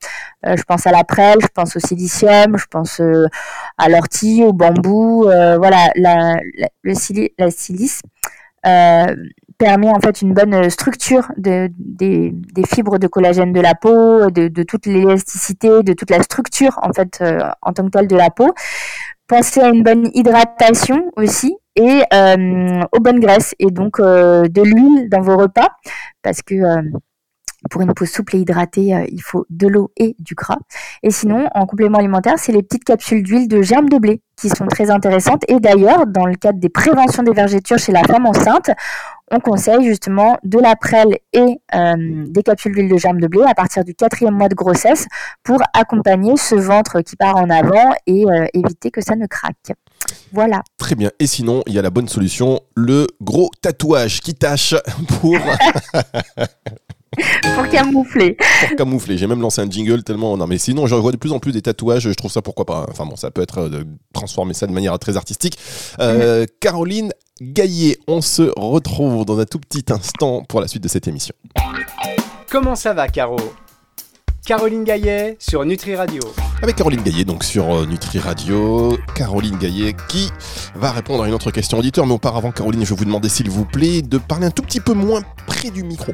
Euh, 0.47 0.57
je 0.57 0.63
pense 0.63 0.87
à 0.87 0.91
la 0.91 1.05
prêle, 1.05 1.39
je 1.43 1.49
pense 1.55 1.77
au 1.77 1.81
silicium, 1.81 2.57
je 2.57 2.67
pense 2.71 3.01
euh, 3.01 3.27
à 3.77 3.89
l'ortie, 3.91 4.43
au 4.43 4.55
bambou. 4.55 5.27
Euh, 5.27 5.59
voilà, 5.59 5.91
la, 5.97 6.37
la, 6.57 6.69
le 6.83 6.95
sili 6.95 7.31
la 7.39 7.51
silice 7.51 8.01
permet 9.59 9.91
en 9.91 10.01
fait 10.01 10.23
une 10.23 10.35
bonne 10.35 10.71
structure 10.71 11.31
de, 11.37 11.69
des, 11.77 12.31
des, 12.33 12.65
fibres 12.65 12.99
de 12.99 13.07
collagène 13.07 13.53
de 13.53 13.61
la 13.61 13.75
peau, 13.75 14.31
de, 14.31 14.49
de 14.49 14.63
toute 14.63 14.87
l'élasticité, 14.87 15.83
de 15.83 15.93
toute 15.93 16.11
la 16.11 16.23
structure 16.23 16.79
en 16.83 16.93
fait 16.93 17.23
en 17.63 17.73
tant 17.73 17.85
que 17.85 17.91
telle 17.91 18.09
de 18.09 18.17
la 18.17 18.31
peau. 18.31 18.55
Pensez 19.27 19.61
à 19.61 19.69
une 19.69 19.83
bonne 19.83 20.11
hydratation 20.15 21.11
aussi 21.17 21.57
et 21.77 22.03
euh, 22.13 22.83
aux 22.93 23.01
bonnes 23.01 23.21
graisses. 23.21 23.55
Et 23.59 23.71
donc 23.71 24.01
euh, 24.01 24.45
de 24.49 24.63
l'huile 24.63 25.09
dans 25.09 25.21
vos 25.21 25.37
repas 25.37 25.69
parce 26.23 26.43
que 26.43 26.55
euh, 26.55 26.83
pour 27.71 27.81
une 27.81 27.95
peau 27.95 28.07
souple 28.07 28.37
et 28.37 28.41
hydratée, 28.41 28.95
euh, 28.95 29.05
il 29.11 29.23
faut 29.23 29.47
de 29.51 29.67
l'eau 29.67 29.91
et 29.97 30.17
du 30.19 30.35
gras. 30.35 30.59
Et 31.03 31.11
sinon, 31.11 31.49
en 31.55 31.67
complément 31.67 31.99
alimentaire, 31.99 32.39
c'est 32.39 32.53
les 32.53 32.63
petites 32.63 32.85
capsules 32.85 33.23
d'huile 33.23 33.49
de 33.49 33.63
germe 33.63 33.89
de 33.89 33.99
blé 33.99 34.21
qui 34.37 34.49
sont 34.49 34.67
très 34.67 34.91
intéressantes. 34.91 35.45
Et 35.49 35.61
d'ailleurs, 35.61 36.07
dans 36.07 36.27
le 36.27 36.35
cadre 36.35 36.59
des 36.59 36.69
préventions 36.69 37.23
des 37.23 37.33
vergetures 37.33 37.79
chez 37.79 37.93
la 37.93 38.03
femme 38.03 38.27
enceinte, 38.27 38.71
on 39.31 39.41
conseille 39.41 39.85
justement 39.85 40.39
de 40.45 40.59
la 40.59 40.77
prêle 40.77 41.17
et 41.33 41.61
euh, 41.75 42.25
des 42.29 42.43
capsules 42.43 42.73
d'huile 42.75 42.91
de 42.91 42.99
germe 42.99 43.21
de 43.21 43.27
blé 43.27 43.43
à 43.47 43.55
partir 43.55 43.85
du 43.85 43.95
quatrième 43.95 44.35
mois 44.35 44.49
de 44.49 44.55
grossesse 44.55 45.07
pour 45.43 45.61
accompagner 45.73 46.37
ce 46.37 46.55
ventre 46.55 47.01
qui 47.01 47.17
part 47.17 47.37
en 47.37 47.49
avant 47.49 47.95
et 48.07 48.27
euh, 48.27 48.47
éviter 48.53 48.91
que 48.91 49.01
ça 49.01 49.17
ne 49.17 49.27
craque. 49.27 49.73
Voilà. 50.33 50.63
Très 50.77 50.95
bien. 50.95 51.11
Et 51.19 51.27
sinon, 51.27 51.63
il 51.67 51.75
y 51.75 51.79
a 51.79 51.83
la 51.83 51.91
bonne 51.91 52.09
solution, 52.09 52.61
le 52.75 53.07
gros 53.21 53.51
tatouage 53.61 54.21
qui 54.21 54.35
tâche 54.35 54.75
pour 55.21 55.37
pour 57.55 57.69
camoufler. 57.69 58.37
pour 58.67 58.77
camoufler. 58.77 59.19
J'ai 59.19 59.27
même 59.27 59.41
lancé 59.41 59.61
un 59.61 59.71
jingle 59.71 60.03
tellement. 60.03 60.37
Non, 60.37 60.47
mais 60.47 60.59
sinon, 60.59 60.87
je 60.87 60.95
vois 60.95 61.13
de 61.13 61.17
plus 61.17 61.33
en 61.33 61.39
plus 61.39 61.53
des 61.53 61.63
tatouages. 61.63 62.09
Je 62.09 62.15
trouve 62.15 62.31
ça 62.31 62.43
pourquoi 62.43 62.65
pas. 62.65 62.87
Enfin 62.91 63.07
bon, 63.07 63.17
ça 63.17 63.31
peut 63.31 63.43
être 63.43 63.59
euh, 63.59 63.69
de 63.69 63.87
transformer 64.13 64.55
ça 64.55 64.67
de 64.67 64.73
manière 64.73 64.99
très 64.99 65.17
artistique. 65.17 65.59
Euh, 66.01 66.47
Caroline 66.61 67.13
Gaillet, 67.41 67.99
on 68.07 68.21
se 68.21 68.53
retrouve 68.57 69.25
dans 69.25 69.39
un 69.39 69.45
tout 69.45 69.59
petit 69.59 69.85
instant 69.93 70.43
pour 70.49 70.61
la 70.61 70.69
suite 70.69 70.83
de 70.83 70.89
cette 70.89 71.09
émission. 71.09 71.35
Comment 72.51 72.75
ça 72.75 72.93
va, 72.93 73.09
Caro? 73.09 73.37
Caroline 74.45 74.83
Gaillet 74.83 75.37
sur 75.39 75.65
Nutri 75.65 75.95
Radio. 75.95 76.21
Avec 76.63 76.75
Caroline 76.75 77.01
Gaillet, 77.03 77.25
donc 77.25 77.45
sur 77.45 77.73
euh, 77.73 77.87
Nutri 77.87 78.19
Radio. 78.19 78.99
Caroline 79.15 79.57
Gaillet 79.57 79.95
qui 80.09 80.31
va 80.75 80.91
répondre 80.91 81.23
à 81.23 81.29
une 81.29 81.35
autre 81.35 81.53
question 81.53 81.79
auditeur. 81.79 82.07
Mais 82.07 82.13
auparavant, 82.13 82.51
Caroline, 82.51 82.85
je 82.85 82.91
vais 82.91 82.97
vous 82.97 83.05
demander, 83.05 83.29
s'il 83.29 83.49
vous 83.49 83.65
plaît, 83.65 84.03
de 84.03 84.19
parler 84.19 84.47
un 84.47 84.51
tout 84.51 84.63
petit 84.63 84.81
peu 84.81 84.95
moins 84.95 85.23
du 85.71 85.83
micro. 85.85 86.13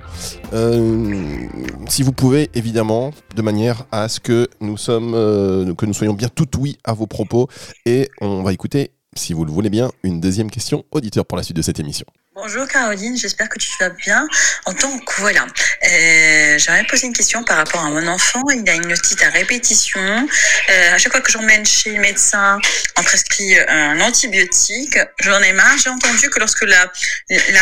Euh, 0.53 1.49
si 1.89 2.03
vous 2.03 2.13
pouvez, 2.13 2.51
évidemment, 2.55 3.13
de 3.35 3.43
manière 3.43 3.87
à 3.91 4.09
ce 4.09 4.21
que 4.21 4.49
nous, 4.61 4.77
sommes, 4.77 5.15
euh, 5.15 5.75
que 5.75 5.87
nous 5.87 5.95
soyons 5.95 6.15
bien 6.15 6.29
tout 6.29 6.49
oui 6.59 6.79
à 6.85 6.93
vos 6.93 7.07
propos. 7.07 7.49
Et 7.87 8.09
on 8.21 8.43
va 8.43 8.53
écouter, 8.53 8.93
si 9.17 9.33
vous 9.33 9.45
le 9.45 9.53
voulez 9.53 9.71
bien, 9.71 9.91
une 10.03 10.21
deuxième 10.21 10.51
question 10.51 10.85
auditeur 10.91 11.27
pour 11.27 11.37
la 11.37 11.43
suite 11.43 11.57
de 11.57 11.63
cette 11.63 11.81
émission. 11.81 12.07
Bonjour 12.41 12.69
Caroline, 12.69 13.17
j'espère 13.17 13.49
que 13.49 13.59
tu 13.59 13.69
vas 13.81 13.91
bien. 13.91 14.25
En 14.65 14.73
tant 14.73 14.97
que 15.01 15.21
voilà, 15.21 15.43
euh, 15.43 16.57
j'aimerais 16.57 16.85
poser 16.85 17.09
une 17.09 17.13
question 17.13 17.43
par 17.43 17.57
rapport 17.57 17.85
à 17.85 17.91
mon 17.91 18.07
enfant. 18.07 18.41
Il 18.51 18.69
a 18.71 18.75
une 18.75 18.93
otite 18.93 19.21
à 19.25 19.31
répétition. 19.31 20.01
Euh, 20.01 20.95
à 20.95 20.99
chaque 20.99 21.11
fois 21.11 21.21
que 21.21 21.33
j'emmène 21.33 21.67
chez 21.67 21.91
le 21.91 22.01
médecin, 22.01 22.61
on 22.97 23.03
prescrit 23.03 23.59
un 23.59 24.01
antibiotique. 24.01 24.97
J'en 25.19 25.41
ai 25.41 25.53
marre. 25.53 25.79
J'ai 25.79 25.91
entendu 25.91 26.31
que 26.31 26.39
lorsque 26.39 26.63
la, 26.63 26.87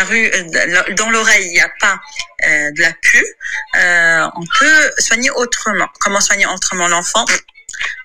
rue 0.04 0.30
euh, 0.30 0.94
dans 0.94 1.08
l'oreille 1.08 1.46
il 1.46 1.52
n'y 1.52 1.60
a 1.60 1.70
pas 1.80 1.98
euh, 2.46 2.70
de 2.72 2.82
la 2.82 2.92
pu, 2.92 3.24
euh, 3.76 4.28
on 4.36 4.44
peut 4.58 4.92
soigner 4.98 5.30
autrement. 5.30 5.88
Comment 6.00 6.20
soigner 6.20 6.44
autrement 6.44 6.86
l'enfant? 6.86 7.24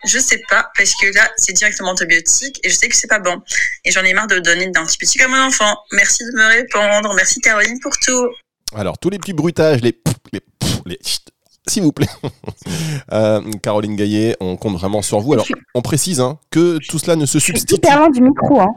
Je 0.06 0.20
sais 0.20 0.42
pas, 0.50 0.72
parce 0.78 0.94
que 0.96 1.13
là, 1.16 1.30
c'est 1.38 1.54
directement 1.54 1.92
antibiotique 1.92 2.60
et 2.63 2.70
je 2.70 2.75
sais 2.75 2.90
que 2.90 2.96
c'est 2.96 3.08
pas 3.08 3.20
bon. 3.20 3.42
Et 3.86 3.92
j'en 3.92 4.04
ai 4.04 4.13
marre 4.13 4.28
de 4.28 4.40
donner 4.40 4.68
d'antibiotiques 4.68 5.22
à 5.22 5.28
mon 5.28 5.42
enfant. 5.42 5.78
Merci 5.92 6.24
de 6.25 6.32
me 6.32 6.48
répondre. 6.48 7.13
Merci 7.16 7.40
Caroline 7.42 7.80
pour 7.80 7.94
tout. 7.98 8.28
Alors, 8.75 8.98
tous 8.98 9.10
les 9.10 9.20
petits 9.20 9.34
bruitages, 9.34 9.82
les. 9.82 9.98
les, 10.32 10.42
les 10.86 11.00
s'il 11.68 11.84
vous 11.84 11.92
plaît. 11.92 12.08
Euh, 13.12 13.42
Caroline 13.62 13.98
Gaillet, 13.98 14.38
on 14.40 14.56
compte 14.56 14.75
vraiment 14.75 15.01
sur 15.01 15.20
vous. 15.20 15.34
Alors, 15.34 15.46
on 15.75 15.82
précise 15.82 16.22
hein, 16.22 16.38
que 16.50 16.78
tout 16.88 16.98
cela 16.98 17.18
ne 17.18 17.25
se 17.25 17.40
substitue. 17.40 17.75
Loin 17.84 18.10
du 18.10 18.22
micro, 18.22 18.62
hein. 18.62 18.70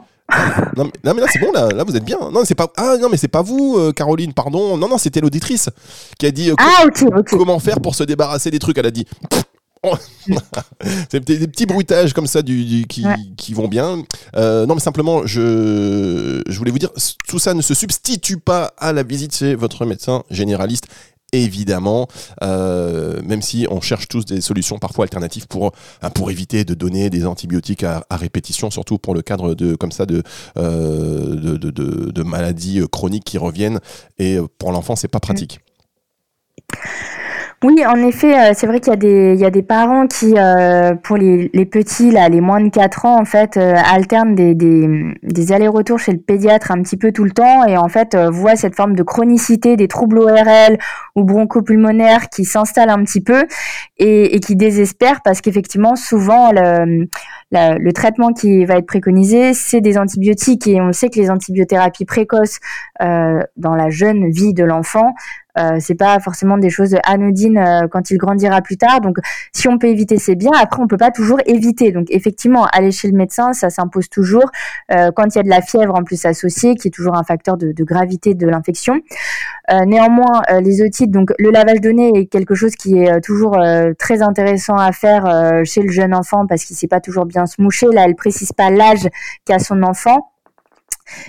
non, 0.75 0.83
mais, 0.85 0.91
non, 1.03 1.13
mais 1.13 1.21
là 1.21 1.27
c'est 1.31 1.39
bon 1.39 1.51
là, 1.53 1.69
là 1.69 1.83
vous 1.85 1.95
êtes 1.95 2.03
bien. 2.03 2.17
Non 2.31 2.43
c'est 2.43 2.55
pas 2.55 2.67
ah 2.75 2.97
non 2.99 3.07
mais 3.09 3.15
c'est 3.15 3.29
pas 3.29 3.41
vous 3.41 3.77
euh, 3.77 3.93
Caroline 3.93 4.33
pardon 4.33 4.75
non 4.75 4.89
non 4.89 4.97
c'était 4.97 5.21
l'auditrice 5.21 5.69
qui 6.19 6.25
a 6.25 6.31
dit 6.31 6.49
euh, 6.49 6.55
ah, 6.57 6.85
okay, 6.85 7.05
okay. 7.05 7.37
comment 7.37 7.59
faire 7.59 7.79
pour 7.79 7.95
se 7.95 8.03
débarrasser 8.03 8.51
des 8.51 8.59
trucs 8.59 8.77
elle 8.77 8.87
a 8.87 8.91
dit 8.91 9.05
c'est 11.11 11.23
des, 11.23 11.47
petits 11.47 11.65
bruitages 11.65 12.13
comme 12.13 12.27
ça 12.27 12.41
du, 12.41 12.63
du 12.65 12.85
qui, 12.87 13.05
Ouais. 13.05 13.15
qui 13.37 13.53
vont 13.53 13.67
bien. 13.67 14.03
Euh, 14.35 14.65
non, 14.65 14.75
mais 14.75 14.81
simplement, 14.81 15.25
je, 15.25 16.41
je 16.47 16.57
voulais 16.57 16.71
vous 16.71 16.79
dire, 16.79 16.91
tout 17.27 17.39
ça 17.39 17.53
ne 17.53 17.61
se 17.61 17.73
substitue 17.73 18.37
pas 18.37 18.73
à 18.77 18.93
la 18.93 19.03
visite 19.03 19.35
chez 19.35 19.55
votre 19.55 19.85
médecin 19.85 20.23
généraliste. 20.31 20.85
Évidemment, 21.33 22.07
euh, 22.43 23.19
même 23.23 23.41
si 23.41 23.67
on 23.69 23.81
cherche 23.81 24.07
tous 24.07 24.23
des 24.23 24.39
solutions 24.39 24.77
parfois 24.79 25.03
alternatives 25.03 25.47
pour, 25.47 25.73
hein, 26.01 26.09
pour 26.11 26.31
éviter 26.31 26.63
de 26.63 26.73
donner 26.75 27.09
des 27.09 27.25
antibiotiques 27.25 27.83
à, 27.83 28.05
à 28.09 28.15
répétition, 28.15 28.71
surtout 28.71 28.99
pour 28.99 29.13
le 29.13 29.21
cadre 29.21 29.53
de 29.53 29.75
comme 29.75 29.91
ça 29.91 30.05
de, 30.05 30.23
euh, 30.57 31.35
de, 31.35 31.57
de, 31.57 31.71
de- 31.71 32.11
de 32.11 32.23
maladies 32.23 32.81
chroniques 32.89 33.25
qui 33.25 33.37
reviennent. 33.37 33.79
Et 34.17 34.37
pour 34.59 34.71
l'enfant, 34.71 34.95
c'est 34.95 35.09
pas 35.09 35.19
pratique. 35.19 35.59
Oui, 37.67 37.83
en 37.83 37.95
effet, 38.07 38.37
euh, 38.37 38.51
c'est 38.53 38.67
vrai 38.67 38.79
qu'il 38.79 38.91
y 38.91 38.93
a 38.93 38.97
des, 38.97 39.35
y 39.37 39.43
a 39.45 39.49
des 39.49 39.63
parents 39.63 40.05
qui, 40.05 40.35
euh, 40.37 40.93
pour 40.93 41.17
les, 41.17 41.49
les 41.51 41.65
petits, 41.65 42.11
là, 42.11 42.29
les 42.29 42.39
moins 42.39 42.61
de 42.61 42.69
4 42.69 43.05
ans, 43.05 43.19
en 43.19 43.25
fait, 43.25 43.57
euh, 43.57 43.73
alternent 43.91 44.35
des, 44.35 44.53
des, 44.53 44.87
des 45.23 45.51
allers-retours 45.51 45.97
chez 45.97 46.11
le 46.11 46.19
pédiatre 46.19 46.69
un 46.69 46.81
petit 46.83 46.95
peu 46.95 47.11
tout 47.11 47.23
le 47.23 47.31
temps 47.31 47.65
et 47.65 47.75
en 47.75 47.87
fait, 47.87 48.13
euh, 48.13 48.29
voient 48.29 48.55
cette 48.55 48.75
forme 48.75 48.93
de 48.93 49.01
chronicité 49.01 49.77
des 49.77 49.87
troubles 49.87 50.19
ORL 50.19 50.77
ou 51.15 51.23
bronchopulmonaires 51.23 52.29
qui 52.29 52.45
s'installent 52.45 52.91
un 52.91 53.03
petit 53.03 53.21
peu 53.21 53.45
et, 53.97 54.35
et 54.35 54.39
qui 54.41 54.55
désespèrent 54.55 55.21
parce 55.23 55.41
qu'effectivement, 55.41 55.95
souvent, 55.95 56.51
le, 56.51 57.07
la- 57.51 57.77
le 57.79 57.93
traitement 57.93 58.31
qui 58.33 58.63
va 58.65 58.75
être 58.75 58.85
préconisé, 58.85 59.53
c'est 59.55 59.81
des 59.81 59.97
antibiotiques 59.97 60.67
et 60.67 60.81
on 60.81 60.91
sait 60.91 61.09
que 61.09 61.19
les 61.19 61.31
antibiothérapies 61.31 62.05
précoces 62.05 62.59
euh, 63.01 63.39
dans 63.57 63.75
la 63.75 63.89
jeune 63.89 64.29
vie 64.29 64.53
de 64.53 64.63
l'enfant 64.63 65.13
euh, 65.57 65.77
c'est 65.79 65.95
pas 65.95 66.19
forcément 66.19 66.57
des 66.57 66.69
choses 66.69 66.95
anodines 67.05 67.57
euh, 67.57 67.87
quand 67.87 68.11
il 68.11 68.17
grandira 68.17 68.61
plus 68.61 68.77
tard. 68.77 69.01
Donc, 69.01 69.17
si 69.53 69.67
on 69.67 69.77
peut 69.77 69.87
éviter, 69.87 70.17
c'est 70.17 70.35
bien. 70.35 70.51
Après, 70.59 70.81
on 70.81 70.87
peut 70.87 70.97
pas 70.97 71.11
toujours 71.11 71.39
éviter. 71.45 71.91
Donc, 71.91 72.07
effectivement, 72.09 72.65
aller 72.65 72.91
chez 72.91 73.09
le 73.09 73.17
médecin, 73.17 73.53
ça 73.53 73.69
s'impose 73.69 74.09
toujours. 74.09 74.49
Euh, 74.91 75.11
quand 75.15 75.33
il 75.33 75.37
y 75.37 75.39
a 75.39 75.43
de 75.43 75.49
la 75.49 75.61
fièvre 75.61 75.95
en 75.95 76.03
plus 76.03 76.25
associée, 76.25 76.75
qui 76.75 76.89
est 76.89 76.91
toujours 76.91 77.15
un 77.15 77.23
facteur 77.23 77.57
de, 77.57 77.73
gravité 77.85 78.33
de 78.33 78.47
l'infection. 78.47 79.01
Néanmoins, 79.85 80.41
les 80.61 80.81
otites, 80.81 81.11
donc 81.11 81.31
le 81.37 81.51
lavage 81.51 81.81
de 81.81 81.89
nez 81.89 82.11
est 82.15 82.25
quelque 82.25 82.55
chose 82.55 82.75
qui 82.75 82.97
est 82.97 83.21
toujours 83.21 83.57
très 83.99 84.21
intéressant 84.21 84.75
à 84.75 84.91
faire 84.91 85.61
chez 85.63 85.81
le 85.81 85.91
jeune 85.91 86.15
enfant 86.15 86.47
parce 86.47 86.63
qu'il 86.63 86.75
sait 86.75 86.87
pas 86.87 86.99
toujours 86.99 87.25
bien 87.25 87.45
se 87.45 87.61
moucher. 87.61 87.87
Là, 87.91 88.05
elle 88.05 88.15
précise 88.15 88.51
pas 88.53 88.71
l'âge 88.71 89.07
qu'a 89.45 89.59
son 89.59 89.83
enfant. 89.83 90.31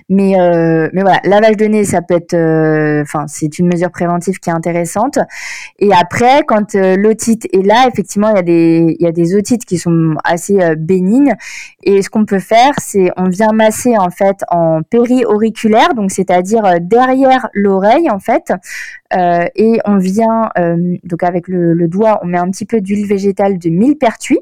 Mais, 0.09 0.39
euh, 0.39 0.89
mais 0.93 1.03
voilà, 1.03 1.21
lavage 1.25 1.57
de 1.57 1.67
nez, 1.67 1.85
ça 1.85 2.03
peut 2.03 2.15
être, 2.15 2.35
euh, 2.35 3.03
enfin, 3.03 3.25
c'est 3.29 3.59
une 3.59 3.69
mesure 3.69 3.91
préventive 3.91 4.39
qui 4.39 4.51
est 4.51 4.53
intéressante. 4.53 5.19
Et 5.79 5.93
après, 5.93 6.43
quand 6.47 6.75
euh, 6.75 6.97
l'otite 6.97 7.47
est 7.53 7.65
là, 7.65 7.87
effectivement, 7.89 8.31
il 8.31 8.37
y 8.37 8.39
a 8.39 8.43
des, 8.43 8.97
il 8.99 9.05
y 9.05 9.09
a 9.09 9.13
des 9.13 9.35
otites 9.35 9.65
qui 9.65 9.79
sont 9.79 10.15
assez 10.25 10.61
euh, 10.61 10.75
bénignes. 10.77 11.35
Et 11.83 12.03
ce 12.03 12.11
qu'on 12.11 12.25
peut 12.25 12.39
faire, 12.39 12.73
c'est, 12.79 13.11
on 13.17 13.29
vient 13.29 13.53
masser 13.53 13.97
en 13.99 14.11
fait 14.11 14.37
en 14.51 14.83
péri-auriculaire, 14.83 15.95
donc 15.95 16.11
c'est-à-dire 16.11 16.65
euh, 16.65 16.77
derrière 16.81 17.49
l'oreille 17.55 18.11
en 18.11 18.19
fait, 18.19 18.53
et 19.13 19.79
on 19.85 19.99
vient 19.99 20.51
donc 21.05 21.23
avec 21.23 21.47
le, 21.49 21.75
le 21.75 21.89
doigt, 21.89 22.19
on 22.23 22.27
met 22.27 22.39
un 22.39 22.51
petit 22.51 22.67
peu 22.67 22.81
d'huile 22.81 23.07
végétale 23.07 23.57
de 23.59 23.71
millepertuis. 23.71 24.41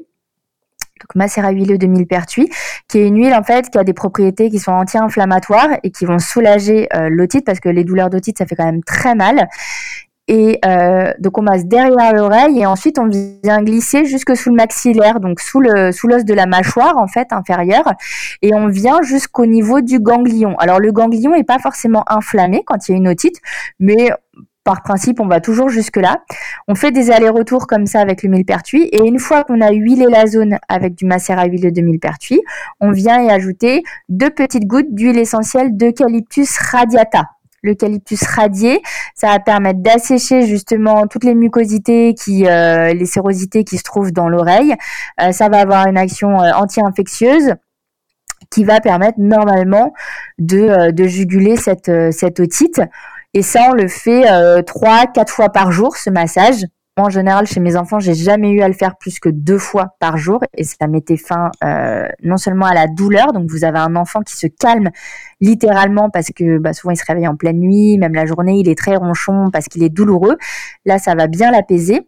Donc 1.01 1.13
macérat 1.15 1.51
huileux 1.51 1.77
de 1.77 1.87
millepertuis, 1.87 2.49
qui 2.87 2.99
est 2.99 3.07
une 3.07 3.17
huile 3.17 3.33
en 3.33 3.43
fait 3.43 3.69
qui 3.69 3.77
a 3.77 3.83
des 3.83 3.93
propriétés 3.93 4.49
qui 4.49 4.59
sont 4.59 4.71
anti-inflammatoires 4.71 5.69
et 5.83 5.91
qui 5.91 6.05
vont 6.05 6.19
soulager 6.19 6.87
euh, 6.95 7.09
l'otite 7.09 7.45
parce 7.45 7.59
que 7.59 7.67
les 7.69 7.83
douleurs 7.83 8.09
d'otite 8.09 8.37
ça 8.37 8.45
fait 8.45 8.55
quand 8.55 8.65
même 8.65 8.83
très 8.83 9.13
mal. 9.13 9.49
Et 10.27 10.57
euh, 10.65 11.13
donc 11.19 11.37
on 11.37 11.43
masse 11.43 11.65
derrière 11.65 12.13
l'oreille 12.13 12.59
et 12.59 12.65
ensuite 12.65 12.97
on 12.97 13.07
vient 13.07 13.61
glisser 13.61 14.05
jusque 14.05 14.35
sous 14.35 14.49
le 14.49 14.55
maxillaire, 14.55 15.19
donc 15.19 15.39
sous 15.39 15.59
le 15.59 15.91
sous 15.91 16.07
l'os 16.07 16.25
de 16.25 16.33
la 16.33 16.47
mâchoire 16.47 16.97
en 16.97 17.07
fait 17.07 17.31
inférieure, 17.31 17.93
et 18.41 18.53
on 18.55 18.67
vient 18.67 19.01
jusqu'au 19.03 19.45
niveau 19.45 19.81
du 19.81 19.99
ganglion. 19.99 20.55
Alors 20.57 20.79
le 20.79 20.91
ganglion 20.91 21.35
est 21.35 21.43
pas 21.43 21.59
forcément 21.59 22.03
inflammé 22.07 22.63
quand 22.65 22.87
il 22.87 22.93
y 22.93 22.95
a 22.95 22.97
une 22.97 23.07
otite, 23.07 23.39
mais 23.79 24.09
par 24.65 24.81
principe, 24.81 25.21
on 25.21 25.27
va 25.27 25.39
toujours 25.39 25.69
jusque-là. 25.69 26.17
On 26.67 26.75
fait 26.75 26.91
des 26.91 27.11
allers-retours 27.11 27.67
comme 27.67 27.85
ça 27.85 28.01
avec 28.01 28.23
le 28.23 28.29
millepertuis. 28.29 28.89
Et 28.91 28.99
une 28.99 29.19
fois 29.19 29.43
qu'on 29.45 29.61
a 29.61 29.71
huilé 29.71 30.07
la 30.09 30.25
zone 30.25 30.57
avec 30.67 30.95
du 30.95 31.05
macérat 31.05 31.45
huileux 31.45 31.71
de 31.71 31.81
millepertuis, 31.81 32.41
on 32.81 32.91
vient 32.91 33.21
y 33.23 33.29
ajouter 33.29 33.83
deux 34.09 34.31
petites 34.31 34.65
gouttes 34.65 34.93
d'huile 34.93 35.19
essentielle 35.19 35.77
d'eucalyptus 35.77 36.57
radiata. 36.57 37.29
L'eucalyptus 37.61 38.23
radié, 38.23 38.81
ça 39.15 39.27
va 39.27 39.39
permettre 39.39 39.79
d'assécher 39.79 40.45
justement 40.45 41.07
toutes 41.07 41.23
les 41.23 41.33
mucosités, 41.33 42.13
qui, 42.13 42.47
euh, 42.47 42.93
les 42.93 43.05
sérosités 43.05 43.63
qui 43.63 43.77
se 43.77 43.83
trouvent 43.83 44.11
dans 44.11 44.29
l'oreille. 44.29 44.75
Euh, 45.21 45.31
ça 45.31 45.49
va 45.49 45.59
avoir 45.59 45.87
une 45.87 45.97
action 45.97 46.41
euh, 46.41 46.51
anti-infectieuse 46.53 47.55
qui 48.51 48.63
va 48.63 48.79
permettre 48.79 49.19
normalement 49.19 49.93
de, 50.37 50.59
euh, 50.59 51.07
juguler 51.07 51.55
cette, 51.55 51.91
cette 52.11 52.39
otite. 52.39 52.81
Et 53.35 53.41
ça, 53.41 53.67
on 53.69 53.73
le 53.73 53.89
fait 53.89 54.31
euh, 54.31 54.61
trois, 54.61 55.07
quatre 55.07 55.31
fois 55.31 55.49
par 55.49 55.69
jour, 55.69 55.97
ce 55.97 56.09
massage. 56.09 56.63
en 56.97 57.09
général, 57.09 57.45
chez 57.45 57.59
mes 57.59 57.75
enfants, 57.75 57.99
j'ai 57.99 58.13
jamais 58.13 58.49
eu 58.51 58.61
à 58.61 58.69
le 58.69 58.73
faire 58.73 58.95
plus 58.95 59.19
que 59.19 59.27
deux 59.27 59.57
fois 59.57 59.89
par 59.99 60.17
jour 60.17 60.39
et 60.55 60.63
ça 60.63 60.87
mettait 60.87 61.17
fin 61.17 61.51
euh, 61.61 62.07
non 62.23 62.37
seulement 62.37 62.65
à 62.65 62.73
la 62.73 62.87
douleur, 62.87 63.33
donc 63.33 63.49
vous 63.49 63.65
avez 63.65 63.79
un 63.79 63.97
enfant 63.97 64.21
qui 64.21 64.37
se 64.37 64.47
calme 64.47 64.89
littéralement 65.41 66.09
parce 66.09 66.27
que 66.33 66.59
bah, 66.59 66.71
souvent 66.71 66.93
il 66.93 66.97
se 66.97 67.03
réveille 67.05 67.27
en 67.27 67.35
pleine 67.35 67.59
nuit, 67.59 67.97
même 67.97 68.13
la 68.13 68.25
journée, 68.25 68.59
il 68.59 68.69
est 68.69 68.77
très 68.77 68.95
ronchon 68.95 69.49
parce 69.51 69.65
qu'il 69.65 69.83
est 69.83 69.89
douloureux. 69.89 70.37
Là, 70.85 70.97
ça 70.97 71.13
va 71.13 71.27
bien 71.27 71.51
l'apaiser. 71.51 72.07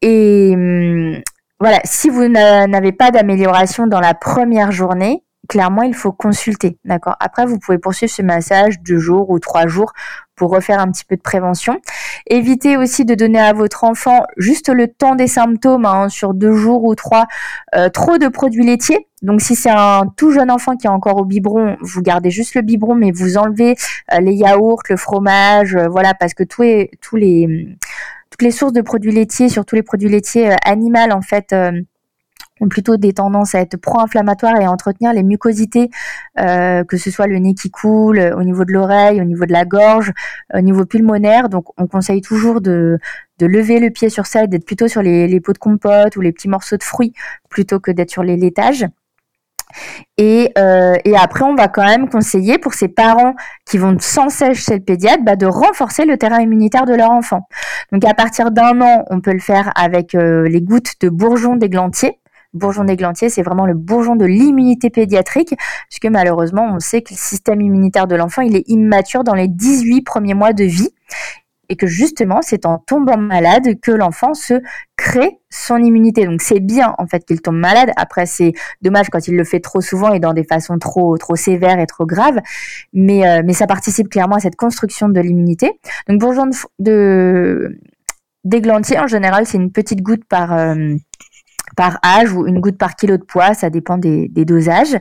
Et 0.00 0.52
hum, 0.54 1.20
voilà, 1.60 1.80
si 1.84 2.08
vous 2.08 2.26
n'avez 2.26 2.92
pas 2.92 3.10
d'amélioration 3.10 3.86
dans 3.86 4.00
la 4.00 4.14
première 4.14 4.72
journée, 4.72 5.22
clairement, 5.48 5.82
il 5.82 5.94
faut 5.94 6.12
consulter. 6.12 6.78
D'accord? 6.84 7.16
Après, 7.20 7.46
vous 7.46 7.58
pouvez 7.58 7.78
poursuivre 7.78 8.12
ce 8.12 8.22
massage 8.22 8.80
deux 8.80 8.98
jours 8.98 9.30
ou 9.30 9.38
trois 9.38 9.66
jours 9.66 9.92
pour 10.36 10.50
refaire 10.50 10.80
un 10.80 10.90
petit 10.90 11.04
peu 11.04 11.16
de 11.16 11.20
prévention. 11.20 11.80
Évitez 12.26 12.76
aussi 12.76 13.04
de 13.04 13.14
donner 13.14 13.40
à 13.40 13.52
votre 13.52 13.84
enfant 13.84 14.24
juste 14.36 14.68
le 14.68 14.88
temps 14.88 15.16
des 15.16 15.26
symptômes 15.26 15.84
hein, 15.84 16.08
sur 16.08 16.32
deux 16.32 16.54
jours 16.54 16.84
ou 16.84 16.94
trois 16.94 17.26
euh, 17.74 17.88
trop 17.88 18.18
de 18.18 18.28
produits 18.28 18.64
laitiers. 18.64 19.08
Donc 19.20 19.40
si 19.40 19.56
c'est 19.56 19.70
un 19.70 20.04
tout 20.16 20.30
jeune 20.30 20.50
enfant 20.50 20.76
qui 20.76 20.86
est 20.86 20.90
encore 20.90 21.16
au 21.16 21.24
biberon, 21.24 21.76
vous 21.80 22.02
gardez 22.02 22.30
juste 22.30 22.54
le 22.54 22.62
biberon, 22.62 22.94
mais 22.94 23.10
vous 23.10 23.36
enlevez 23.36 23.74
euh, 24.12 24.20
les 24.20 24.34
yaourts, 24.34 24.82
le 24.88 24.96
fromage, 24.96 25.74
euh, 25.74 25.88
voilà, 25.88 26.14
parce 26.14 26.34
que 26.34 26.44
tous 26.44 26.62
les, 26.62 26.90
toutes 28.30 28.42
les 28.42 28.52
sources 28.52 28.72
de 28.72 28.82
produits 28.82 29.12
laitiers, 29.12 29.48
surtout 29.48 29.74
les 29.74 29.82
produits 29.82 30.08
laitiers 30.08 30.54
animaux 30.64 31.10
en 31.10 31.20
fait 31.20 31.52
ont 32.60 32.68
plutôt 32.68 32.96
des 32.96 33.12
tendances 33.12 33.54
à 33.54 33.60
être 33.60 33.76
pro-inflammatoires 33.76 34.60
et 34.60 34.64
à 34.64 34.70
entretenir 34.70 35.12
les 35.12 35.22
mucosités, 35.22 35.90
euh, 36.38 36.84
que 36.84 36.96
ce 36.96 37.10
soit 37.10 37.26
le 37.26 37.38
nez 37.38 37.54
qui 37.54 37.70
coule, 37.70 38.18
au 38.36 38.42
niveau 38.42 38.64
de 38.64 38.72
l'oreille, 38.72 39.20
au 39.20 39.24
niveau 39.24 39.46
de 39.46 39.52
la 39.52 39.64
gorge, 39.64 40.12
au 40.54 40.60
niveau 40.60 40.84
pulmonaire. 40.84 41.48
Donc 41.48 41.66
on 41.78 41.86
conseille 41.86 42.20
toujours 42.20 42.60
de, 42.60 42.98
lever 43.40 43.78
le 43.78 43.90
pied 43.90 44.08
sur 44.08 44.26
ça 44.26 44.44
et 44.44 44.48
d'être 44.48 44.66
plutôt 44.66 44.88
sur 44.88 45.02
les, 45.02 45.28
les 45.28 45.40
pots 45.40 45.52
de 45.52 45.58
compote 45.58 46.16
ou 46.16 46.20
les 46.20 46.32
petits 46.32 46.48
morceaux 46.48 46.76
de 46.76 46.82
fruits 46.82 47.12
plutôt 47.48 47.78
que 47.80 47.90
d'être 47.90 48.10
sur 48.10 48.22
les 48.22 48.36
laitages. 48.36 48.86
Et, 50.16 50.52
euh, 50.58 50.96
après, 51.16 51.44
on 51.44 51.54
va 51.54 51.68
quand 51.68 51.84
même 51.84 52.08
conseiller 52.08 52.58
pour 52.58 52.74
ces 52.74 52.88
parents 52.88 53.34
qui 53.66 53.78
vont 53.78 53.96
sans 54.00 54.28
cesse 54.28 54.58
chez 54.58 54.74
le 54.74 54.80
pédiatre 54.80 55.22
bah, 55.24 55.36
de 55.36 55.46
renforcer 55.46 56.04
le 56.04 56.16
terrain 56.16 56.40
immunitaire 56.40 56.84
de 56.86 56.94
leur 56.94 57.10
enfant. 57.10 57.48
Donc 57.92 58.04
à 58.04 58.14
partir 58.14 58.50
d'un 58.50 58.80
an, 58.80 59.04
on 59.10 59.20
peut 59.20 59.32
le 59.32 59.40
faire 59.40 59.70
avec 59.76 60.14
euh, 60.14 60.48
les 60.48 60.60
gouttes 60.60 60.94
de 61.00 61.08
bourgeon 61.08 61.56
d'églantier 61.56 62.18
bourgeon 62.54 62.84
d'églantier, 62.84 63.28
c'est 63.28 63.42
vraiment 63.42 63.66
le 63.66 63.74
bourgeon 63.74 64.16
de 64.16 64.24
l'immunité 64.24 64.90
pédiatrique, 64.90 65.54
puisque 65.88 66.06
malheureusement, 66.06 66.70
on 66.74 66.80
sait 66.80 67.02
que 67.02 67.12
le 67.12 67.18
système 67.18 67.60
immunitaire 67.60 68.06
de 68.06 68.16
l'enfant, 68.16 68.42
il 68.42 68.56
est 68.56 68.68
immature 68.68 69.24
dans 69.24 69.34
les 69.34 69.48
18 69.48 70.02
premiers 70.02 70.34
mois 70.34 70.52
de 70.52 70.64
vie 70.64 70.90
et 71.68 71.76
que 71.76 71.86
justement, 71.86 72.40
c'est 72.42 72.66
en 72.66 72.78
tombant 72.78 73.18
malade 73.18 73.78
que 73.80 73.90
l'enfant 73.90 74.34
se 74.34 74.54
crée 74.96 75.38
son 75.50 75.76
immunité. 75.76 76.24
Donc 76.26 76.40
c'est 76.40 76.60
bien 76.60 76.94
en 76.98 77.06
fait 77.06 77.24
qu'il 77.24 77.40
tombe 77.40 77.56
malade. 77.56 77.90
Après, 77.96 78.26
c'est 78.26 78.52
dommage 78.82 79.08
quand 79.10 79.28
il 79.28 79.36
le 79.36 79.44
fait 79.44 79.60
trop 79.60 79.80
souvent 79.80 80.12
et 80.12 80.20
dans 80.20 80.32
des 80.32 80.44
façons 80.44 80.78
trop 80.78 81.16
trop 81.18 81.36
sévères 81.36 81.78
et 81.78 81.86
trop 81.86 82.06
graves, 82.06 82.40
mais 82.92 83.26
euh, 83.28 83.42
mais 83.44 83.52
ça 83.52 83.66
participe 83.66 84.08
clairement 84.08 84.36
à 84.36 84.40
cette 84.40 84.56
construction 84.56 85.08
de 85.08 85.20
l'immunité. 85.20 85.78
Donc 86.08 86.20
bourgeon 86.20 86.48
de 86.78 87.78
d'églantier 88.44 88.98
en 88.98 89.06
général, 89.06 89.46
c'est 89.46 89.58
une 89.58 89.72
petite 89.72 90.02
goutte 90.02 90.24
par 90.24 90.54
euh, 90.54 90.94
par 91.78 92.00
âge 92.04 92.32
ou 92.32 92.44
une 92.48 92.58
goutte 92.58 92.76
par 92.76 92.96
kilo 92.96 93.16
de 93.16 93.22
poids, 93.22 93.54
ça 93.54 93.70
dépend 93.70 93.98
des, 93.98 94.28
dosages. 94.28 94.96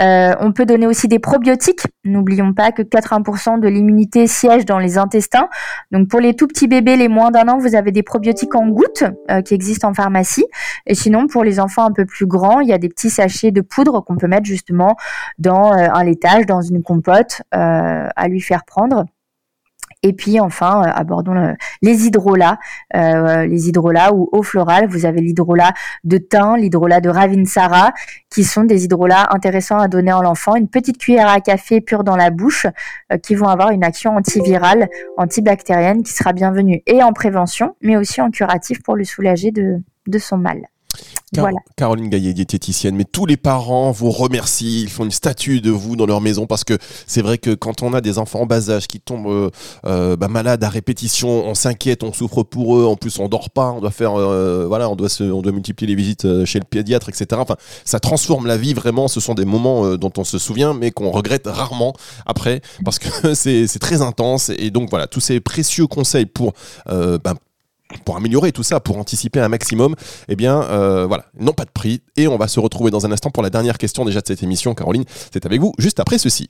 Euh, 0.00 0.34
on 0.40 0.50
peut 0.50 0.66
donner 0.66 0.88
aussi 0.88 1.06
des 1.06 1.20
probiotiques. 1.20 1.82
N'oublions 2.04 2.52
pas 2.54 2.72
que 2.72 2.82
80% 2.82 3.60
de 3.60 3.68
l'immunité 3.68 4.26
siège 4.26 4.64
dans 4.64 4.80
les 4.80 4.98
intestins. 4.98 5.48
Donc 5.92 6.08
pour 6.08 6.18
les 6.18 6.34
tout 6.34 6.48
petits 6.48 6.66
bébés, 6.66 6.96
les 6.96 7.06
moins 7.06 7.30
d'un 7.30 7.46
an, 7.46 7.58
vous 7.58 7.76
avez 7.76 7.92
des 7.92 8.02
probiotiques 8.02 8.56
en 8.56 8.66
gouttes 8.66 9.04
euh, 9.30 9.42
qui 9.42 9.54
existent 9.54 9.90
en 9.90 9.94
pharmacie. 9.94 10.46
Et 10.86 10.96
sinon, 10.96 11.28
pour 11.28 11.44
les 11.44 11.60
enfants 11.60 11.84
un 11.84 11.92
peu 11.92 12.04
plus 12.04 12.26
grands, 12.26 12.58
il 12.58 12.68
y 12.68 12.72
a 12.72 12.78
des 12.78 12.88
petits 12.88 13.10
sachets 13.10 13.52
de 13.52 13.60
poudre 13.60 14.00
qu'on 14.00 14.16
peut 14.16 14.26
mettre 14.26 14.46
justement 14.46 14.96
dans 15.38 15.72
euh, 15.72 15.86
un 15.94 16.02
laitage, 16.02 16.46
dans 16.46 16.62
une 16.62 16.82
compote 16.82 17.42
à 17.52 18.28
lui 18.28 18.40
faire 18.40 18.64
prendre. 18.64 19.04
Et 20.02 20.12
puis 20.12 20.38
enfin, 20.38 20.82
euh, 20.82 20.90
abordons 20.94 21.54
les 21.82 22.06
hydrolats, 22.06 22.58
euh, 22.94 23.46
les 23.46 23.68
hydrolats 23.68 24.12
ou 24.14 24.28
eau 24.32 24.42
florale. 24.42 24.86
Vous 24.88 25.06
avez 25.06 25.20
l'hydrolat 25.20 25.72
de 26.04 26.18
thym, 26.18 26.56
l'hydrolat 26.56 27.00
de 27.00 27.08
ravinsara, 27.08 27.92
qui 28.30 28.44
sont 28.44 28.64
des 28.64 28.84
hydrolats 28.84 29.26
intéressants 29.30 29.78
à 29.78 29.88
donner 29.88 30.12
à 30.12 30.22
l'enfant. 30.22 30.54
Une 30.54 30.68
petite 30.68 30.98
cuillère 30.98 31.28
à 31.28 31.40
café 31.40 31.80
pure 31.80 32.04
dans 32.04 32.16
la 32.16 32.30
bouche, 32.30 32.66
euh, 33.12 33.18
qui 33.18 33.34
vont 33.34 33.48
avoir 33.48 33.70
une 33.70 33.84
action 33.84 34.16
antivirale, 34.16 34.88
antibactérienne, 35.16 36.02
qui 36.02 36.12
sera 36.12 36.32
bienvenue 36.32 36.82
et 36.86 37.02
en 37.02 37.12
prévention, 37.12 37.74
mais 37.82 37.96
aussi 37.96 38.20
en 38.20 38.30
curatif 38.30 38.82
pour 38.82 38.96
le 38.96 39.04
soulager 39.04 39.50
de 39.50 40.18
son 40.18 40.38
mal. 40.38 40.68
Caroline 41.76 42.08
Gaillet, 42.08 42.32
diététicienne, 42.32 42.96
mais 42.96 43.04
tous 43.04 43.26
les 43.26 43.36
parents 43.36 43.90
vous 43.90 44.10
remercient, 44.10 44.82
ils 44.82 44.90
font 44.90 45.04
une 45.04 45.10
statue 45.10 45.60
de 45.60 45.70
vous 45.70 45.94
dans 45.94 46.06
leur 46.06 46.20
maison 46.20 46.46
parce 46.46 46.64
que 46.64 46.78
c'est 47.06 47.20
vrai 47.20 47.36
que 47.38 47.54
quand 47.54 47.82
on 47.82 47.92
a 47.92 48.00
des 48.00 48.18
enfants 48.18 48.40
en 48.40 48.46
bas 48.46 48.70
âge 48.70 48.86
qui 48.86 48.98
tombent 48.98 49.28
euh, 49.28 49.50
euh, 49.86 50.16
bah, 50.16 50.28
malades 50.28 50.64
à 50.64 50.68
répétition, 50.68 51.28
on 51.28 51.54
s'inquiète, 51.54 52.02
on 52.02 52.12
souffre 52.12 52.42
pour 52.42 52.78
eux, 52.78 52.86
en 52.86 52.96
plus 52.96 53.18
on 53.18 53.28
dort 53.28 53.50
pas, 53.50 53.72
on 53.72 53.80
doit 53.80 53.90
faire, 53.90 54.18
euh, 54.18 54.66
voilà, 54.66 54.88
on 54.88 54.96
doit, 54.96 55.10
se, 55.10 55.22
on 55.22 55.42
doit 55.42 55.52
multiplier 55.52 55.88
les 55.88 55.94
visites 55.94 56.44
chez 56.44 56.58
le 56.58 56.64
pédiatre, 56.64 57.08
etc. 57.10 57.26
Enfin, 57.34 57.56
ça 57.84 58.00
transforme 58.00 58.46
la 58.46 58.56
vie 58.56 58.72
vraiment. 58.74 59.06
Ce 59.06 59.20
sont 59.20 59.34
des 59.34 59.44
moments 59.44 59.96
dont 59.96 60.12
on 60.16 60.24
se 60.24 60.38
souvient, 60.38 60.72
mais 60.72 60.90
qu'on 60.90 61.10
regrette 61.10 61.46
rarement 61.46 61.94
après 62.26 62.62
parce 62.84 62.98
que 62.98 63.34
c'est 63.34 63.78
très 63.78 64.00
intense. 64.00 64.50
Et 64.56 64.70
donc 64.70 64.88
voilà, 64.88 65.06
tous 65.06 65.20
ces 65.20 65.40
précieux 65.40 65.86
conseils 65.86 66.26
pour 66.26 66.54
bah, 66.86 67.34
pour 68.04 68.16
améliorer 68.16 68.52
tout 68.52 68.62
ça, 68.62 68.80
pour 68.80 68.98
anticiper 68.98 69.40
un 69.40 69.48
maximum, 69.48 69.94
eh 70.28 70.36
bien, 70.36 70.62
euh, 70.62 71.06
voilà, 71.06 71.24
n'ont 71.38 71.52
pas 71.52 71.64
de 71.64 71.70
prix. 71.70 72.02
Et 72.16 72.28
on 72.28 72.36
va 72.36 72.48
se 72.48 72.60
retrouver 72.60 72.90
dans 72.90 73.06
un 73.06 73.12
instant 73.12 73.30
pour 73.30 73.42
la 73.42 73.50
dernière 73.50 73.78
question 73.78 74.04
déjà 74.04 74.20
de 74.20 74.26
cette 74.26 74.42
émission. 74.42 74.74
Caroline, 74.74 75.04
c'est 75.32 75.46
avec 75.46 75.60
vous 75.60 75.72
juste 75.78 76.00
après 76.00 76.18
ceci. 76.18 76.48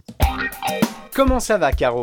Comment 1.14 1.40
ça 1.40 1.59
va, 1.59 1.72
Caro? 1.72 2.03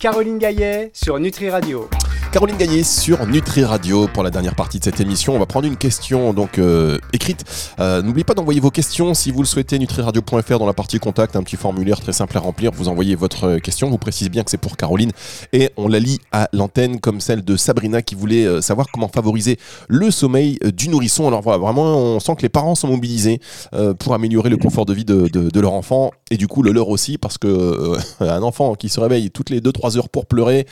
Caroline 0.00 0.38
Gaillet 0.38 0.90
sur 0.94 1.18
Nutri 1.18 1.50
Radio. 1.50 1.88
Caroline 2.30 2.58
Gagné 2.58 2.82
sur 2.82 3.26
Nutri 3.26 3.64
Radio 3.64 4.06
pour 4.06 4.22
la 4.22 4.30
dernière 4.30 4.54
partie 4.54 4.78
de 4.78 4.84
cette 4.84 5.00
émission. 5.00 5.34
On 5.34 5.38
va 5.38 5.46
prendre 5.46 5.66
une 5.66 5.78
question 5.78 6.34
donc 6.34 6.58
euh, 6.58 6.98
écrite. 7.14 7.44
Euh, 7.80 8.02
n'oubliez 8.02 8.24
pas 8.24 8.34
d'envoyer 8.34 8.60
vos 8.60 8.70
questions 8.70 9.14
si 9.14 9.30
vous 9.30 9.40
le 9.40 9.46
souhaitez. 9.46 9.78
Nutriradio.fr 9.78 10.58
dans 10.58 10.66
la 10.66 10.74
partie 10.74 10.98
contact, 10.98 11.36
un 11.36 11.42
petit 11.42 11.56
formulaire 11.56 12.00
très 12.00 12.12
simple 12.12 12.36
à 12.36 12.40
remplir. 12.40 12.70
Vous 12.72 12.88
envoyez 12.88 13.14
votre 13.14 13.44
euh, 13.44 13.58
question. 13.60 13.88
Vous 13.88 13.96
précisez 13.96 14.28
bien 14.28 14.44
que 14.44 14.50
c'est 14.50 14.58
pour 14.58 14.76
Caroline 14.76 15.10
et 15.54 15.70
on 15.78 15.88
la 15.88 16.00
lit 16.00 16.18
à 16.30 16.50
l'antenne 16.52 17.00
comme 17.00 17.22
celle 17.22 17.42
de 17.42 17.56
Sabrina 17.56 18.02
qui 18.02 18.14
voulait 18.14 18.60
savoir 18.60 18.88
comment 18.92 19.08
favoriser 19.08 19.56
le 19.88 20.10
sommeil 20.10 20.58
du 20.74 20.90
nourrisson. 20.90 21.28
Alors 21.28 21.40
voilà, 21.40 21.58
vraiment, 21.58 21.96
on 21.96 22.20
sent 22.20 22.36
que 22.36 22.42
les 22.42 22.50
parents 22.50 22.74
sont 22.74 22.88
mobilisés 22.88 23.40
pour 23.98 24.12
améliorer 24.12 24.50
le 24.50 24.58
confort 24.58 24.84
de 24.84 24.92
vie 24.92 25.04
de, 25.04 25.28
de, 25.28 25.60
leur 25.60 25.72
enfant 25.72 26.10
et 26.30 26.36
du 26.36 26.46
coup 26.46 26.62
le 26.62 26.72
leur 26.72 26.88
aussi 26.88 27.16
parce 27.16 27.38
que 27.38 27.96
un 28.20 28.42
enfant 28.42 28.74
qui 28.74 28.88
se 28.88 29.00
réveille 29.00 29.30
toutes 29.30 29.50
les 29.50 29.60
2-3 29.60 29.96
heures 29.96 30.08
pour 30.08 30.26
pleurer, 30.26 30.66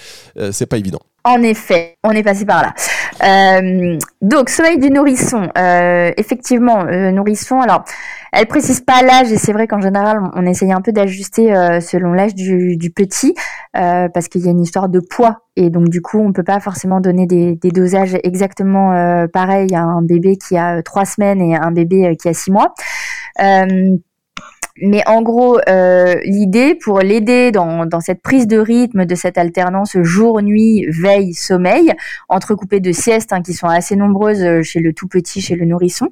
c'est 0.51 0.67
pas 0.67 0.79
évident. 0.79 1.01
En 1.27 1.43
effet, 1.43 1.97
on 2.05 2.13
est 2.13 2.23
passé 2.23 2.47
par 2.47 2.63
là. 2.63 2.73
Euh, 3.25 3.99
donc, 4.23 4.49
sommeil 4.49 4.79
du 4.79 4.91
nourrisson. 4.91 5.49
Euh, 5.59 6.13
effectivement, 6.17 6.87
euh, 6.87 7.11
nourrisson. 7.11 7.61
Alors, 7.61 7.85
elle 8.33 8.47
précise 8.47 8.81
pas 8.81 9.03
l'âge 9.03 9.33
et 9.33 9.37
c'est 9.37 9.53
vrai 9.53 9.67
qu'en 9.67 9.81
général, 9.81 10.21
on 10.35 10.47
essaye 10.47 10.71
un 10.71 10.81
peu 10.81 10.93
d'ajuster 10.93 11.53
selon 11.81 12.13
l'âge 12.13 12.37
du, 12.37 12.93
petit 12.95 13.35
parce 13.73 14.29
qu'il 14.29 14.43
y 14.43 14.47
a 14.47 14.53
une 14.53 14.61
histoire 14.61 14.89
de 14.89 15.01
poids 15.01 15.41
et 15.57 15.71
donc 15.71 15.89
du 15.89 16.01
coup, 16.01 16.21
on 16.21 16.33
peut 16.33 16.45
pas 16.45 16.61
forcément 16.61 17.01
donner 17.01 17.27
des, 17.27 17.57
des 17.57 17.71
dosages 17.71 18.17
exactement 18.23 19.27
pareils 19.33 19.75
à 19.75 19.83
un 19.83 20.03
bébé 20.03 20.37
qui 20.37 20.57
a 20.59 20.83
trois 20.83 21.07
semaines 21.07 21.41
et 21.41 21.57
un 21.57 21.71
bébé 21.71 22.17
qui 22.21 22.29
a 22.29 22.35
six 22.35 22.51
mois. 22.51 22.75
Mais 24.83 25.03
en 25.07 25.23
gros, 25.23 25.59
euh, 25.69 26.15
l'idée 26.25 26.75
pour 26.75 27.01
l'aider 27.01 27.51
dans, 27.51 28.01
cette 28.01 28.21
prise 28.21 28.47
de 28.47 28.59
rythme, 28.59 29.07
de 29.07 29.15
cette 29.15 29.39
alternance 29.39 29.97
jour-nuit, 30.03 30.87
veille, 30.91 31.35
sommeil, 31.35 31.93
entrecoupée 32.29 32.81
de 32.81 32.93
siestes 32.93 33.33
hein, 33.33 33.43
qui 33.43 33.55
sont 33.55 33.69
assez 33.69 33.97
nombreuses 33.97 34.43
euh, 34.43 34.63
chez 34.63 34.81
le 34.81 34.93
tout 34.93 35.09
petit, 35.09 35.41
chez 35.41 35.57
le 35.57 35.65
nourrisson, 35.65 36.11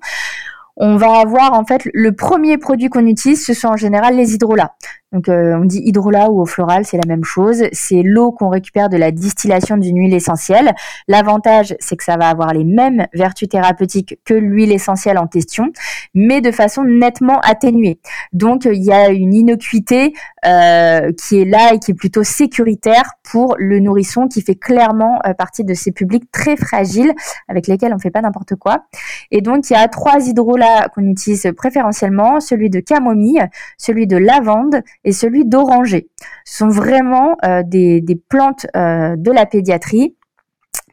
on 0.77 0.97
va 0.97 1.21
avoir 1.21 1.53
en 1.53 1.65
fait 1.65 1.83
le 1.93 2.13
premier 2.13 2.59
produit 2.59 2.89
qu'on 2.89 3.07
utilise, 3.07 3.45
ce 3.45 3.55
sont 3.55 3.69
en 3.69 3.77
général 3.77 4.17
les 4.17 4.35
hydrolats. 4.35 4.75
Donc 5.15 5.29
euh, 5.29 5.57
on 5.57 5.65
dit 5.65 5.79
hydrolat 5.79 6.29
ou 6.31 6.43
eau 6.43 6.45
florale, 6.45 6.85
c'est 6.85 6.97
la 6.97 7.07
même 7.07 7.23
chose. 7.23 7.63
C'est 7.73 8.03
l'eau 8.03 8.33
qu'on 8.33 8.49
récupère 8.49 8.89
de 8.89 8.97
la 8.97 9.13
distillation 9.13 9.77
d'une 9.77 9.97
huile 9.97 10.13
essentielle. 10.13 10.75
L'avantage, 11.07 11.77
c'est 11.79 11.97
que 11.97 12.03
ça 12.03 12.17
va 12.17 12.29
avoir 12.29 12.53
les 12.53 12.65
mêmes 12.65 13.07
vertus 13.15 13.49
thérapeutiques 13.49 14.19
que 14.25 14.35
l'huile 14.35 14.73
essentielle 14.73 15.17
en 15.17 15.29
question, 15.29 15.73
mais 16.15 16.41
de 16.41 16.51
façon 16.51 16.83
nettement 16.83 17.39
atténuée. 17.41 18.01
Donc 18.33 18.65
il 18.65 18.83
y 18.83 18.93
a 18.93 19.11
une 19.11 19.35
innocuité 19.35 20.15
euh, 20.47 21.13
qui 21.13 21.41
est 21.41 21.45
là 21.45 21.75
et 21.75 21.79
qui 21.79 21.93
est 21.93 21.95
plutôt 21.95 22.25
sécuritaire 22.25 23.13
pour 23.23 23.55
le 23.57 23.79
nourrisson, 23.79 24.27
qui 24.27 24.43
fait 24.43 24.57
clairement 24.57 25.21
euh, 25.27 25.33
partie 25.33 25.63
de 25.63 25.75
ces 25.75 25.93
publics 25.93 26.31
très 26.33 26.57
fragiles 26.57 27.13
avec 27.49 27.69
lesquels 27.69 27.95
on 27.95 28.01
fait 28.01 28.11
pas 28.11 28.21
n'importe 28.21 28.57
quoi. 28.57 28.85
Et 29.31 29.43
donc 29.43 29.71
il 29.71 29.75
y 29.75 29.77
a 29.77 29.87
trois 29.87 30.27
hydrolats 30.27 30.89
qu'on 30.93 31.05
utilise 31.05 31.53
préférentiellement, 31.57 32.41
celui 32.41 32.69
de 32.69 32.81
camomille, 32.81 33.47
celui 33.79 34.09
de 34.09 34.17
lavande 34.17 34.83
et 35.05 35.13
celui 35.13 35.45
d'oranger. 35.45 36.09
Ce 36.45 36.59
sont 36.59 36.69
vraiment 36.69 37.37
euh, 37.45 37.63
des, 37.65 38.03
plantes 38.29 38.67
euh, 38.77 39.17
de 39.17 39.31
la 39.31 39.47
pédiatrie 39.47 40.17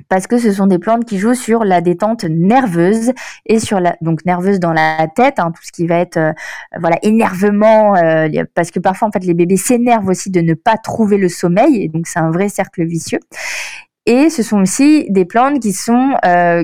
parce 0.10 0.28
que 0.28 0.38
ce 0.38 0.52
sont 0.52 0.68
des 0.68 0.80
plantes 0.80 1.06
qui 1.06 1.18
jouent 1.18 1.36
sur 1.36 1.64
la 1.64 1.80
détente 1.80 2.26
nerveuse 2.26 3.12
et 3.46 3.60
sur 3.60 3.80
la 3.80 3.96
donc 4.02 4.26
nerveuse 4.26 4.60
dans 4.60 4.74
la 4.74 5.08
tête, 5.16 5.40
hein, 5.40 5.52
tout 5.56 5.64
ce 5.64 5.72
qui 5.72 5.88
va 5.88 6.00
être 6.00 6.18
euh, 6.18 6.34
voilà 6.80 6.98
énervement, 7.02 7.94
parce 8.54 8.72
que 8.72 8.80
parfois 8.80 9.08
en 9.08 9.12
fait 9.12 9.24
les 9.24 9.34
bébés 9.34 9.58
s'énervent 9.58 10.10
aussi 10.10 10.30
de 10.30 10.42
ne 10.42 10.54
pas 10.54 10.76
trouver 10.78 11.18
le 11.18 11.30
sommeil 11.30 11.84
et 11.84 11.88
donc 11.88 12.08
c'est 12.08 12.20
un 12.20 12.32
vrai 12.32 12.50
cercle 12.50 12.84
vicieux. 12.84 13.20
Et 14.06 14.30
ce 14.30 14.44
sont 14.44 14.60
aussi 14.60 15.06
des 15.12 15.26
plantes 15.26 15.60
qui 15.60 15.72
sont 15.72 16.16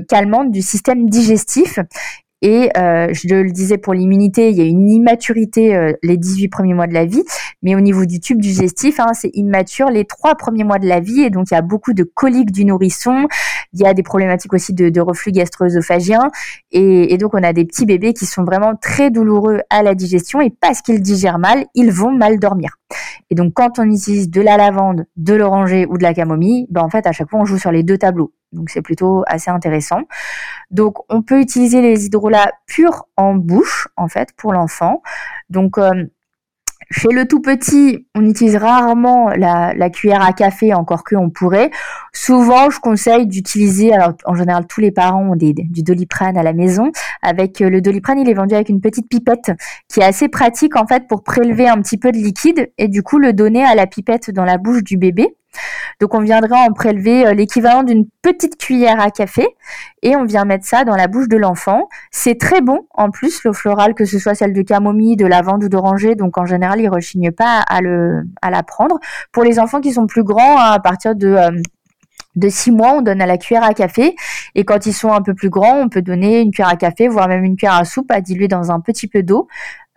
calmantes 0.10 0.51
du 0.51 0.62
système 0.62 1.07
digestif 1.07 1.79
et 2.41 2.69
euh, 2.78 3.08
je 3.13 3.34
le 3.34 3.52
disais 3.52 3.78
pour 3.78 3.93
l'immunité, 3.93 4.50
il 4.50 4.58
y 4.58 4.62
a 4.62 4.65
une 4.65 4.89
immaturité 4.89 5.76
euh, 5.76 5.93
les 6.04 6.17
18 6.17 6.50
premiers 6.50 6.76
mois 6.76 6.88
de 6.88 6.93
la 6.93 7.06
vie, 7.06 7.23
mais 7.63 7.76
au 7.76 7.80
niveau 7.80 8.06
du 8.06 8.19
tube 8.19 8.39
digestif, 8.39 9.00
hein, 9.00 9.13
c'est 9.13 9.32
immature 9.34 9.89
les 9.89 10.06
trois 10.06 10.36
premiers 10.36 10.63
mois 10.63 10.78
de 10.78 10.88
la 10.88 11.00
vie, 11.00 11.21
et 11.21 11.30
donc 11.30 11.47
il 11.50 11.56
y 11.56 11.58
a 11.58 11.62
beaucoup 11.62 11.93
de 11.93 12.04
coliques 12.04 12.52
du 12.52 12.65
nourrisson, 12.65 13.28
il 13.73 13.82
y 13.82 13.86
a 13.86 13.93
des 13.93 14.04
problématiques 14.04 14.54
aussi 14.54 14.73
de, 14.73 14.89
de 14.89 15.02
reflux 15.02 15.32
gastro-œsophagien, 15.32 16.30
et, 16.71 17.13
et, 17.13 17.17
donc 17.17 17.34
on 17.34 17.41
a 17.41 17.54
des 17.54 17.65
petits 17.65 17.86
bébés 17.86 18.13
qui 18.13 18.26
sont 18.26 18.43
vraiment 18.43 18.76
très 18.76 19.10
douloureux 19.10 19.62
à 19.69 19.82
la 19.82 19.95
digestion, 19.95 20.39
et 20.39 20.52
parce 20.52 20.82
qu'ils 20.82 21.02
digèrent 21.02 21.39
mal, 21.39 21.65
ils 21.73 21.91
vont 21.91 22.12
mal 22.12 22.39
dormir. 22.39 22.78
Et 23.30 23.36
donc 23.36 23.54
quand 23.54 23.80
on 23.80 23.89
utilise 23.89 24.30
de 24.30 24.41
la 24.41 24.58
lavande, 24.58 25.06
de 25.17 25.34
l'oranger 25.34 25.86
ou 25.89 25.97
de 25.97 26.04
la 26.04 26.13
camomille, 26.13 26.67
ben 26.69 26.82
en 26.82 26.89
fait 26.89 27.06
à 27.08 27.12
chaque 27.12 27.30
fois 27.30 27.39
on 27.39 27.45
joue 27.45 27.58
sur 27.58 27.71
les 27.71 27.84
deux 27.84 27.97
tableaux. 27.97 28.32
Donc 28.54 28.69
c'est 28.69 28.82
plutôt 28.82 29.23
assez 29.28 29.52
intéressant. 29.52 30.02
Donc 30.69 30.97
on 31.10 31.21
peut 31.21 31.39
utiliser 31.39 31.82
les 31.82 32.06
hydrolats 32.06 32.51
purs 32.65 33.06
en 33.15 33.36
bouche 33.36 33.88
en 33.95 34.08
fait 34.08 34.30
pour 34.36 34.53
l'enfant. 34.53 35.01
Donc 35.49 35.77
euh, 35.77 36.06
chez 36.89 37.10
le 37.10 37.27
tout 37.27 37.41
petit, 37.41 38.08
on 38.15 38.25
utilise 38.25 38.56
rarement 38.56 39.30
la, 39.30 39.73
la, 39.73 39.89
cuillère 39.89 40.21
à 40.21 40.32
café, 40.32 40.73
encore 40.73 41.03
que 41.03 41.15
on 41.15 41.30
pourrait. 41.30 41.69
Souvent, 42.19 42.71
je 42.71 42.80
conseille 42.80 43.27
d'utiliser, 43.27 43.93
alors 43.93 44.13
en 44.25 44.34
général, 44.34 44.65
tous 44.65 44.82
les 44.82 44.91
parents 44.91 45.21
ont 45.21 45.36
des, 45.36 45.53
du 45.53 45.84
doliprane 45.84 46.36
à 46.36 46.41
la 46.41 46.51
maison. 46.51 46.91
Avec 47.21 47.62
euh, 47.62 47.69
le 47.69 47.80
doliprane, 47.80 48.17
il 48.17 48.27
est 48.27 48.34
vendu 48.34 48.56
avec 48.56 48.69
une 48.69 48.82
petite 48.82 49.08
pipette 49.08 49.51
qui 49.88 49.99
est 49.99 50.03
assez 50.03 50.27
pratique 50.27 50.75
en 50.75 50.88
fait 50.88 51.08
pour 51.08 51.21
prélever 51.23 51.69
un 51.69 51.80
petit 51.80 51.97
peu 51.97 52.12
de 52.12 52.17
liquide 52.17 52.71
et 52.80 52.88
du 52.88 53.03
coup 53.03 53.19
le 53.19 53.34
donner 53.34 53.63
à 53.63 53.75
la 53.75 53.86
pipette 53.86 54.32
dans 54.32 54.45
la 54.45 54.58
bouche 54.58 54.84
du 54.84 54.97
bébé. 54.97 55.38
Donc 55.99 56.15
on 56.15 56.19
viendra 56.19 56.62
en 56.62 56.73
prélever 56.73 57.27
euh, 57.27 57.34
l'équivalent 57.34 57.84
d'une 57.84 58.08
petite 58.23 58.58
cuillère 58.58 58.99
à 58.99 59.12
café 59.12 59.47
et 60.01 60.15
on 60.15 60.25
vient 60.25 60.43
mettre 60.43 60.65
ça 60.65 60.86
dans 60.86 60.95
la 60.95 61.08
bouche 61.08 61.27
de 61.27 61.38
l'enfant. 61.38 61.88
C'est 62.10 62.39
très 62.39 62.62
bon 62.62 62.88
en 62.95 63.12
plus 63.12 63.43
l'eau 63.43 63.53
florale 63.53 63.93
que 63.93 64.06
ce 64.06 64.17
soit 64.17 64.34
celle 64.34 64.53
de 64.53 64.62
camomille, 64.63 65.17
de 65.17 65.25
lavande 65.27 65.63
ou 65.63 65.69
d'oranger. 65.69 66.15
Donc 66.15 66.39
en 66.39 66.47
général, 66.47 66.82
ils 66.82 66.89
rechignent 66.89 67.32
pas 67.32 67.60
à 67.67 67.82
le 67.82 68.23
à 68.41 68.49
la 68.49 68.63
prendre. 68.63 68.99
Pour 69.32 69.43
les 69.43 69.60
enfants 69.60 69.82
qui 69.82 69.93
sont 69.93 70.08
plus 70.08 70.23
grands, 70.23 70.60
hein, 70.60 70.71
à 70.71 70.80
partir 70.80 71.15
de 71.15 71.27
euh, 71.27 71.51
de 72.38 72.50
6 72.50 72.71
mois, 72.71 72.93
on 72.93 73.02
donne 73.02 73.21
à 73.21 73.26
la 73.26 73.38
cuillère 73.38 73.63
à 73.63 73.73
café. 73.73 74.15
Et 74.56 74.63
quand 74.63 74.86
ils 74.86 74.93
sont 74.93 75.12
un 75.12 75.21
peu 75.21 75.34
plus 75.34 75.50
grands, 75.50 75.80
on 75.80 75.89
peut 75.89 76.02
donner 76.04 76.41
une 76.41 76.52
cuillère 76.52 76.69
à 76.69 76.78
café, 76.78 77.08
voire 77.08 77.28
même 77.28 77.43
une 77.43 77.58
cuillère 77.58 77.76
à 77.76 77.84
soupe 77.84 78.12
à 78.12 78.21
diluer 78.21 78.47
dans 78.47 78.71
un 78.71 78.80
petit 78.80 79.08
peu 79.08 79.23
d'eau 79.23 79.47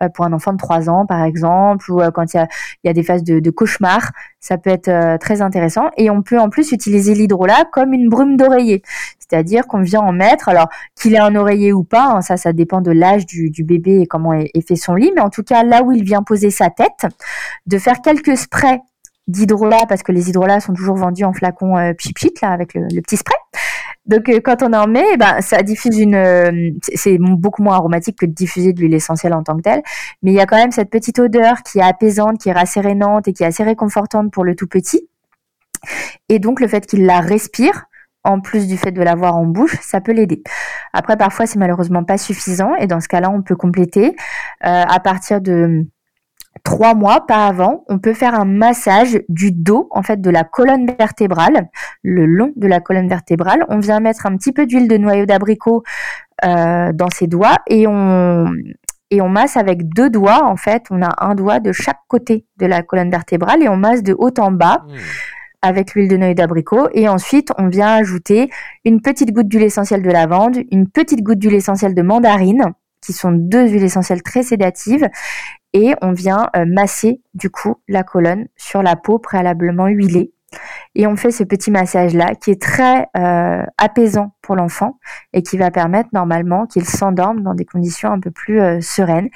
euh, 0.01 0.09
pour 0.09 0.25
un 0.25 0.33
enfant 0.33 0.51
de 0.51 0.57
3 0.57 0.89
ans, 0.89 1.05
par 1.05 1.23
exemple, 1.23 1.91
ou 1.91 2.01
euh, 2.01 2.09
quand 2.09 2.33
il 2.33 2.45
y 2.83 2.89
a, 2.89 2.93
des 2.93 3.03
phases 3.03 3.23
de, 3.23 3.49
cauchemar. 3.51 4.11
Ça 4.39 4.57
peut 4.57 4.71
être 4.71 4.87
euh, 4.87 5.17
très 5.19 5.41
intéressant. 5.41 5.91
Et 5.97 6.09
on 6.09 6.23
peut 6.23 6.39
en 6.39 6.49
plus 6.49 6.71
utiliser 6.71 7.13
l'hydrolat 7.13 7.65
comme 7.71 7.93
une 7.93 8.09
brume 8.09 8.37
d'oreiller. 8.37 8.81
C'est-à-dire 9.19 9.67
qu'on 9.67 9.81
vient 9.81 10.01
en 10.01 10.11
mettre, 10.11 10.49
alors 10.49 10.67
qu'il 10.95 11.13
ait 11.13 11.19
un 11.19 11.35
oreiller 11.35 11.71
ou 11.71 11.83
pas, 11.83 12.05
hein, 12.05 12.21
ça, 12.21 12.37
ça 12.37 12.53
dépend 12.53 12.81
de 12.81 12.91
l'âge 12.91 13.25
du, 13.27 13.51
du, 13.51 13.63
bébé 13.63 14.01
et 14.01 14.07
comment 14.07 14.33
est, 14.33 14.49
est 14.53 14.67
fait 14.67 14.75
son 14.75 14.95
lit, 14.95 15.11
mais 15.15 15.21
en 15.21 15.29
tout 15.29 15.43
cas, 15.43 15.63
là 15.63 15.83
où 15.83 15.91
il 15.91 16.03
vient 16.03 16.23
poser 16.23 16.49
sa 16.49 16.69
tête, 16.69 17.05
de 17.67 17.77
faire 17.77 18.01
quelques 18.01 18.35
sprays 18.35 18.81
d'hydrolat 19.27 19.85
parce 19.87 20.03
que 20.03 20.11
les 20.11 20.29
hydrolats 20.29 20.59
sont 20.59 20.73
toujours 20.73 20.95
vendus 20.95 21.23
en 21.23 21.33
flacon 21.33 21.77
euh, 21.77 21.93
pchit 21.93 22.33
là 22.41 22.51
avec 22.51 22.73
le, 22.73 23.01
petit 23.01 23.17
spray. 23.17 23.37
Donc 24.05 24.29
euh, 24.29 24.39
quand 24.43 24.63
on 24.63 24.73
en 24.73 24.87
met, 24.87 25.17
ben 25.17 25.41
ça 25.41 25.61
diffuse 25.61 25.99
une 25.99 26.15
euh, 26.15 26.71
c'est 26.93 27.17
beaucoup 27.19 27.61
moins 27.61 27.75
aromatique 27.75 28.17
que 28.19 28.25
de 28.25 28.33
diffuser 28.33 28.73
de 28.73 28.81
l'huile 28.81 28.95
essentielle 28.95 29.33
en 29.33 29.43
tant 29.43 29.55
que 29.57 29.61
telle, 29.61 29.83
mais 30.23 30.31
il 30.31 30.35
y 30.35 30.41
a 30.41 30.45
quand 30.45 30.57
même 30.57 30.71
cette 30.71 30.89
petite 30.89 31.19
odeur 31.19 31.61
qui 31.63 31.79
est 31.79 31.83
apaisante, 31.83 32.39
qui 32.39 32.49
est 32.49 32.53
rassérénante 32.53 33.27
et 33.27 33.33
qui 33.33 33.43
est 33.43 33.47
assez 33.47 33.63
réconfortante 33.63 34.31
pour 34.31 34.43
le 34.43 34.55
tout 34.55 34.67
petit. 34.67 35.07
Et 36.29 36.39
donc 36.39 36.59
le 36.59 36.67
fait 36.67 36.85
qu'il 36.85 37.05
la 37.05 37.21
respire 37.21 37.85
en 38.23 38.39
plus 38.39 38.67
du 38.67 38.77
fait 38.77 38.91
de 38.91 39.01
l'avoir 39.01 39.35
en 39.35 39.45
bouche, 39.45 39.77
ça 39.81 40.01
peut 40.01 40.11
l'aider. 40.11 40.43
Après, 40.93 41.17
parfois, 41.17 41.45
c'est 41.45 41.59
malheureusement 41.59 42.03
pas 42.03 42.17
suffisant, 42.17 42.75
et 42.75 42.87
dans 42.87 42.99
ce 42.99 43.07
cas-là, 43.07 43.29
on 43.31 43.41
peut 43.41 43.55
compléter 43.55 44.09
euh, 44.09 44.13
à 44.61 44.99
partir 44.99 45.41
de 45.41 45.87
trois 46.63 46.93
mois, 46.93 47.25
pas 47.27 47.47
avant, 47.47 47.83
on 47.89 47.99
peut 47.99 48.13
faire 48.13 48.39
un 48.39 48.45
massage 48.45 49.19
du 49.29 49.51
dos, 49.51 49.87
en 49.91 50.03
fait, 50.03 50.21
de 50.21 50.29
la 50.29 50.43
colonne 50.43 50.87
vertébrale, 50.97 51.69
le 52.03 52.25
long 52.25 52.53
de 52.55 52.67
la 52.67 52.79
colonne 52.79 53.07
vertébrale. 53.07 53.65
On 53.69 53.79
vient 53.79 53.99
mettre 53.99 54.25
un 54.25 54.37
petit 54.37 54.51
peu 54.51 54.65
d'huile 54.65 54.87
de 54.87 54.97
noyau 54.97 55.25
d'abricot 55.25 55.83
euh, 56.45 56.91
dans 56.93 57.09
ses 57.09 57.27
doigts 57.27 57.57
et 57.67 57.87
on 57.87 58.51
et 59.13 59.21
on 59.21 59.27
masse 59.27 59.57
avec 59.57 59.89
deux 59.93 60.09
doigts. 60.09 60.45
En 60.45 60.55
fait, 60.55 60.85
on 60.89 61.01
a 61.01 61.13
un 61.19 61.35
doigt 61.35 61.59
de 61.59 61.73
chaque 61.73 61.99
côté 62.07 62.45
de 62.57 62.65
la 62.65 62.81
colonne 62.81 63.11
vertébrale 63.11 63.61
et 63.61 63.67
on 63.67 63.75
masse 63.75 64.03
de 64.03 64.15
haut 64.17 64.33
en 64.39 64.51
bas. 64.51 64.83
Mmh 64.87 64.95
avec 65.61 65.93
l'huile 65.93 66.09
de 66.09 66.17
noyau 66.17 66.33
d'abricot 66.33 66.89
et 66.93 67.07
ensuite 67.07 67.51
on 67.57 67.67
vient 67.67 67.93
ajouter 67.93 68.49
une 68.83 69.01
petite 69.01 69.31
goutte 69.31 69.47
d'huile 69.47 69.63
essentielle 69.63 70.01
de 70.01 70.09
lavande, 70.09 70.57
une 70.71 70.89
petite 70.89 71.21
goutte 71.21 71.39
d'huile 71.39 71.55
essentielle 71.55 71.93
de 71.93 72.01
mandarine 72.01 72.73
qui 73.01 73.13
sont 73.13 73.31
deux 73.31 73.67
huiles 73.67 73.83
essentielles 73.83 74.23
très 74.23 74.43
sédatives 74.43 75.07
et 75.73 75.93
on 76.01 76.11
vient 76.11 76.49
euh, 76.55 76.65
masser 76.65 77.21
du 77.33 77.49
coup 77.49 77.75
la 77.87 78.03
colonne 78.03 78.47
sur 78.57 78.83
la 78.83 78.95
peau 78.95 79.19
préalablement 79.19 79.87
huilée. 79.87 80.33
Et 80.95 81.07
on 81.07 81.15
fait 81.15 81.31
ce 81.31 81.43
petit 81.43 81.71
massage-là 81.71 82.35
qui 82.35 82.51
est 82.51 82.61
très 82.61 83.07
euh, 83.17 83.63
apaisant 83.77 84.35
pour 84.41 84.55
l'enfant 84.55 84.99
et 85.31 85.43
qui 85.43 85.57
va 85.57 85.71
permettre 85.71 86.09
normalement 86.13 86.65
qu'il 86.65 86.85
s'endorme 86.85 87.41
dans 87.41 87.53
des 87.53 87.65
conditions 87.65 88.11
un 88.11 88.19
peu 88.19 88.31
plus 88.31 88.59
euh, 88.59 88.81
sereines. 88.81 89.29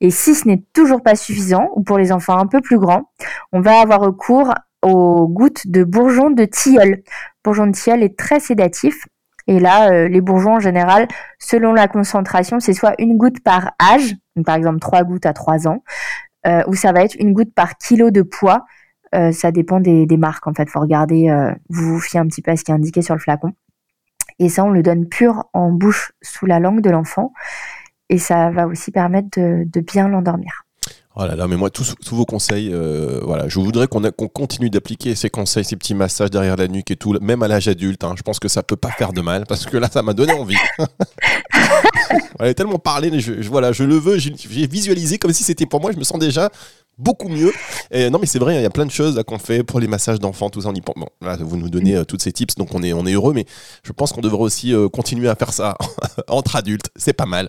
Et 0.00 0.10
si 0.10 0.34
ce 0.34 0.48
n'est 0.48 0.64
toujours 0.72 1.02
pas 1.02 1.14
suffisant, 1.14 1.68
ou 1.76 1.82
pour 1.82 1.98
les 1.98 2.10
enfants 2.10 2.38
un 2.38 2.46
peu 2.46 2.60
plus 2.60 2.78
grands, 2.78 3.10
on 3.52 3.60
va 3.60 3.80
avoir 3.80 4.00
recours 4.00 4.54
aux 4.82 5.28
gouttes 5.28 5.66
de 5.66 5.84
bourgeon 5.84 6.30
de 6.30 6.44
tilleul. 6.44 7.02
Bourgeon 7.44 7.66
de 7.66 7.72
tilleul 7.72 8.02
est 8.02 8.18
très 8.18 8.40
sédatif. 8.40 9.06
Et 9.46 9.60
là, 9.60 9.90
euh, 9.90 10.08
les 10.08 10.20
bourgeons 10.20 10.54
en 10.54 10.60
général, 10.60 11.08
selon 11.38 11.72
la 11.72 11.88
concentration, 11.88 12.60
c'est 12.60 12.72
soit 12.72 12.94
une 12.98 13.16
goutte 13.16 13.42
par 13.42 13.72
âge, 13.80 14.14
par 14.44 14.56
exemple 14.56 14.78
trois 14.78 15.02
gouttes 15.02 15.26
à 15.26 15.32
trois 15.32 15.68
ans, 15.68 15.82
euh, 16.46 16.62
ou 16.66 16.74
ça 16.74 16.92
va 16.92 17.02
être 17.02 17.16
une 17.18 17.32
goutte 17.32 17.54
par 17.54 17.76
kilo 17.76 18.10
de 18.10 18.22
poids. 18.22 18.64
Euh, 19.14 19.32
ça 19.32 19.52
dépend 19.52 19.80
des, 19.80 20.06
des, 20.06 20.16
marques 20.16 20.46
en 20.46 20.54
fait. 20.54 20.70
Faut 20.70 20.80
regarder, 20.80 21.28
vous 21.68 21.94
vous 21.94 22.00
fiez 22.00 22.18
un 22.18 22.26
petit 22.26 22.42
peu 22.42 22.50
à 22.50 22.56
ce 22.56 22.64
qui 22.64 22.70
est 22.70 22.74
indiqué 22.74 23.02
sur 23.02 23.14
le 23.14 23.20
flacon. 23.20 23.52
Et 24.38 24.48
ça, 24.48 24.64
on 24.64 24.70
le 24.70 24.82
donne 24.82 25.06
pur 25.08 25.44
en 25.52 25.70
bouche 25.70 26.12
sous 26.22 26.46
la 26.46 26.58
langue 26.58 26.80
de 26.80 26.90
l'enfant. 26.90 27.32
Et 28.08 28.18
ça 28.18 28.50
va 28.50 28.66
aussi 28.66 28.90
permettre 28.90 29.38
de 29.38 29.80
bien 29.80 30.08
l'endormir. 30.08 30.64
Oh 31.14 31.26
là 31.26 31.36
là, 31.36 31.46
mais 31.46 31.56
moi, 31.56 31.68
tous, 31.68 31.94
tous 32.04 32.16
vos 32.16 32.24
conseils, 32.24 32.70
euh, 32.72 33.20
voilà, 33.22 33.46
je 33.46 33.60
voudrais 33.60 33.86
qu'on 33.86 34.00
continue 34.28 34.70
d'appliquer 34.70 35.14
ces 35.14 35.28
conseils, 35.28 35.64
ces 35.64 35.76
petits 35.76 35.94
massages 35.94 36.30
derrière 36.30 36.56
la 36.56 36.68
nuque 36.68 36.90
et 36.90 36.96
tout, 36.96 37.18
même 37.20 37.42
à 37.42 37.48
l'âge 37.48 37.68
adulte. 37.68 38.02
Hein. 38.02 38.14
Je 38.16 38.22
pense 38.22 38.38
que 38.38 38.48
ça 38.48 38.62
peut 38.62 38.76
pas 38.76 38.90
faire 38.90 39.12
de 39.12 39.20
mal, 39.20 39.44
parce 39.46 39.66
que 39.66 39.76
là, 39.76 39.88
ça 39.92 40.02
m'a 40.02 40.14
donné 40.14 40.32
envie. 40.32 40.56
On 42.40 42.44
a 42.44 42.54
tellement 42.54 42.78
parlé, 42.78 43.20
je, 43.20 43.42
je, 43.42 43.48
voilà, 43.50 43.72
je 43.72 43.84
le 43.84 43.96
veux, 43.96 44.16
j'ai 44.16 44.66
visualisé 44.66 45.18
comme 45.18 45.34
si 45.34 45.44
c'était 45.44 45.66
pour 45.66 45.82
moi, 45.82 45.92
je 45.92 45.98
me 45.98 46.04
sens 46.04 46.18
déjà 46.18 46.50
beaucoup 47.02 47.28
mieux. 47.28 47.52
Non, 48.10 48.18
mais 48.18 48.26
c'est 48.26 48.38
vrai, 48.38 48.56
il 48.56 48.62
y 48.62 48.66
a 48.66 48.70
plein 48.70 48.86
de 48.86 48.90
choses 48.90 49.22
qu'on 49.26 49.38
fait 49.38 49.62
pour 49.62 49.80
les 49.80 49.86
massages 49.86 50.18
d'enfants, 50.18 50.50
tout 50.50 50.62
ça. 50.62 50.68
On 50.68 50.74
y 50.74 50.80
pense. 50.80 50.94
Bon, 50.96 51.08
là, 51.20 51.36
vous 51.40 51.56
nous 51.56 51.68
donnez 51.68 51.96
euh, 51.96 52.04
toutes 52.04 52.22
ces 52.22 52.32
tips, 52.32 52.54
donc 52.54 52.74
on 52.74 52.82
est, 52.82 52.92
on 52.92 53.06
est 53.06 53.12
heureux, 53.12 53.32
mais 53.32 53.46
je 53.82 53.92
pense 53.92 54.12
qu'on 54.12 54.20
devrait 54.20 54.42
aussi 54.42 54.74
euh, 54.74 54.88
continuer 54.88 55.28
à 55.28 55.34
faire 55.34 55.52
ça 55.52 55.76
entre 56.28 56.56
adultes. 56.56 56.90
C'est 56.96 57.12
pas 57.12 57.26
mal. 57.26 57.48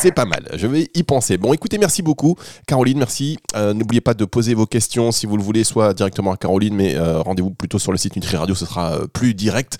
C'est 0.00 0.12
pas 0.12 0.24
mal. 0.24 0.48
Je 0.54 0.66
vais 0.66 0.88
y 0.94 1.02
penser. 1.02 1.36
Bon, 1.36 1.52
écoutez, 1.52 1.78
merci 1.78 2.02
beaucoup. 2.02 2.36
Caroline, 2.66 2.98
merci. 2.98 3.38
Euh, 3.56 3.74
N'oubliez 3.74 4.00
pas 4.00 4.14
de 4.14 4.24
poser 4.24 4.54
vos 4.54 4.66
questions 4.66 5.12
si 5.12 5.26
vous 5.26 5.36
le 5.36 5.42
voulez, 5.42 5.64
soit 5.64 5.94
directement 5.94 6.32
à 6.32 6.36
Caroline, 6.36 6.74
mais 6.74 6.94
euh, 6.94 7.20
rendez-vous 7.20 7.50
plutôt 7.50 7.78
sur 7.78 7.92
le 7.92 7.98
site 7.98 8.16
Nutri 8.16 8.36
Radio, 8.36 8.54
ce 8.54 8.66
sera 8.66 8.98
plus 9.12 9.34
direct, 9.34 9.78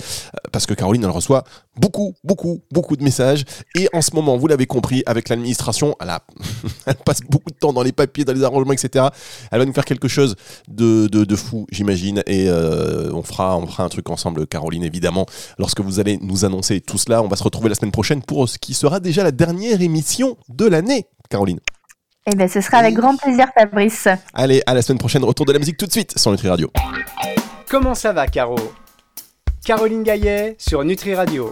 parce 0.52 0.66
que 0.66 0.74
Caroline, 0.74 1.04
elle 1.04 1.10
reçoit 1.10 1.44
beaucoup, 1.76 2.14
beaucoup, 2.24 2.62
beaucoup 2.70 2.96
de 2.96 3.02
messages. 3.02 3.44
Et 3.74 3.88
en 3.92 4.02
ce 4.02 4.14
moment, 4.14 4.37
vous 4.37 4.46
l'avez 4.46 4.66
compris, 4.66 5.02
avec 5.06 5.28
l'administration, 5.28 5.96
elle, 6.00 6.10
elle, 6.87 6.94
passe 6.96 7.20
beaucoup 7.28 7.50
de 7.50 7.56
temps 7.56 7.72
dans 7.72 7.82
les 7.82 7.92
papiers, 7.92 8.24
dans 8.24 8.32
les 8.32 8.44
arrangements, 8.44 8.72
etc. 8.72 9.06
Elle 9.50 9.59
va 9.59 9.64
nous 9.64 9.72
faire 9.72 9.85
quelque 9.85 10.09
chose 10.09 10.37
de, 10.68 11.07
de, 11.09 11.24
de 11.24 11.37
fou, 11.37 11.66
j'imagine. 11.70 12.22
Et 12.27 12.48
euh, 12.48 13.11
on, 13.12 13.22
fera, 13.22 13.57
on 13.57 13.66
fera 13.66 13.85
un 13.85 13.88
truc 13.88 14.11
ensemble, 14.11 14.46
Caroline, 14.46 14.85
évidemment. 14.85 15.27
Lorsque 15.59 15.81
vous 15.81 16.00
allez 16.00 16.18
nous 16.20 16.44
annoncer 16.44 16.81
tout 16.81 16.98
cela, 16.98 17.22
on 17.22 17.29
va 17.29 17.37
se 17.37 17.42
retrouver 17.42 17.68
la 17.68 17.74
semaine 17.74 17.92
prochaine 17.92 18.22
pour 18.22 18.48
ce 18.48 18.59
qui 18.59 18.74
sera 18.74 19.00
déjà 19.00 19.22
la 19.22 19.33
dernière 19.33 19.81
émission 19.81 20.37
de 20.48 20.66
l'année, 20.66 21.07
Caroline. 21.31 21.61
Eh 22.27 22.35
bien, 22.35 22.48
ce 22.48 22.61
sera 22.61 22.79
avec 22.79 22.94
grand 22.94 23.16
plaisir, 23.16 23.46
Fabrice. 23.57 24.09
Allez, 24.33 24.62
à 24.66 24.72
la 24.72 24.81
semaine 24.81 24.98
prochaine. 24.98 25.24
Retour 25.24 25.44
de 25.44 25.53
la 25.53 25.59
musique 25.59 25.77
tout 25.77 25.87
de 25.87 25.92
suite 25.92 26.18
sur 26.18 26.31
Nutri 26.31 26.48
Radio. 26.48 26.70
Comment 27.68 27.94
ça 27.94 28.12
va, 28.12 28.27
Caro? 28.27 28.57
Caroline 29.64 30.03
Gaillet 30.03 30.57
sur 30.59 30.85
Nutri 30.85 31.14
Radio. 31.14 31.42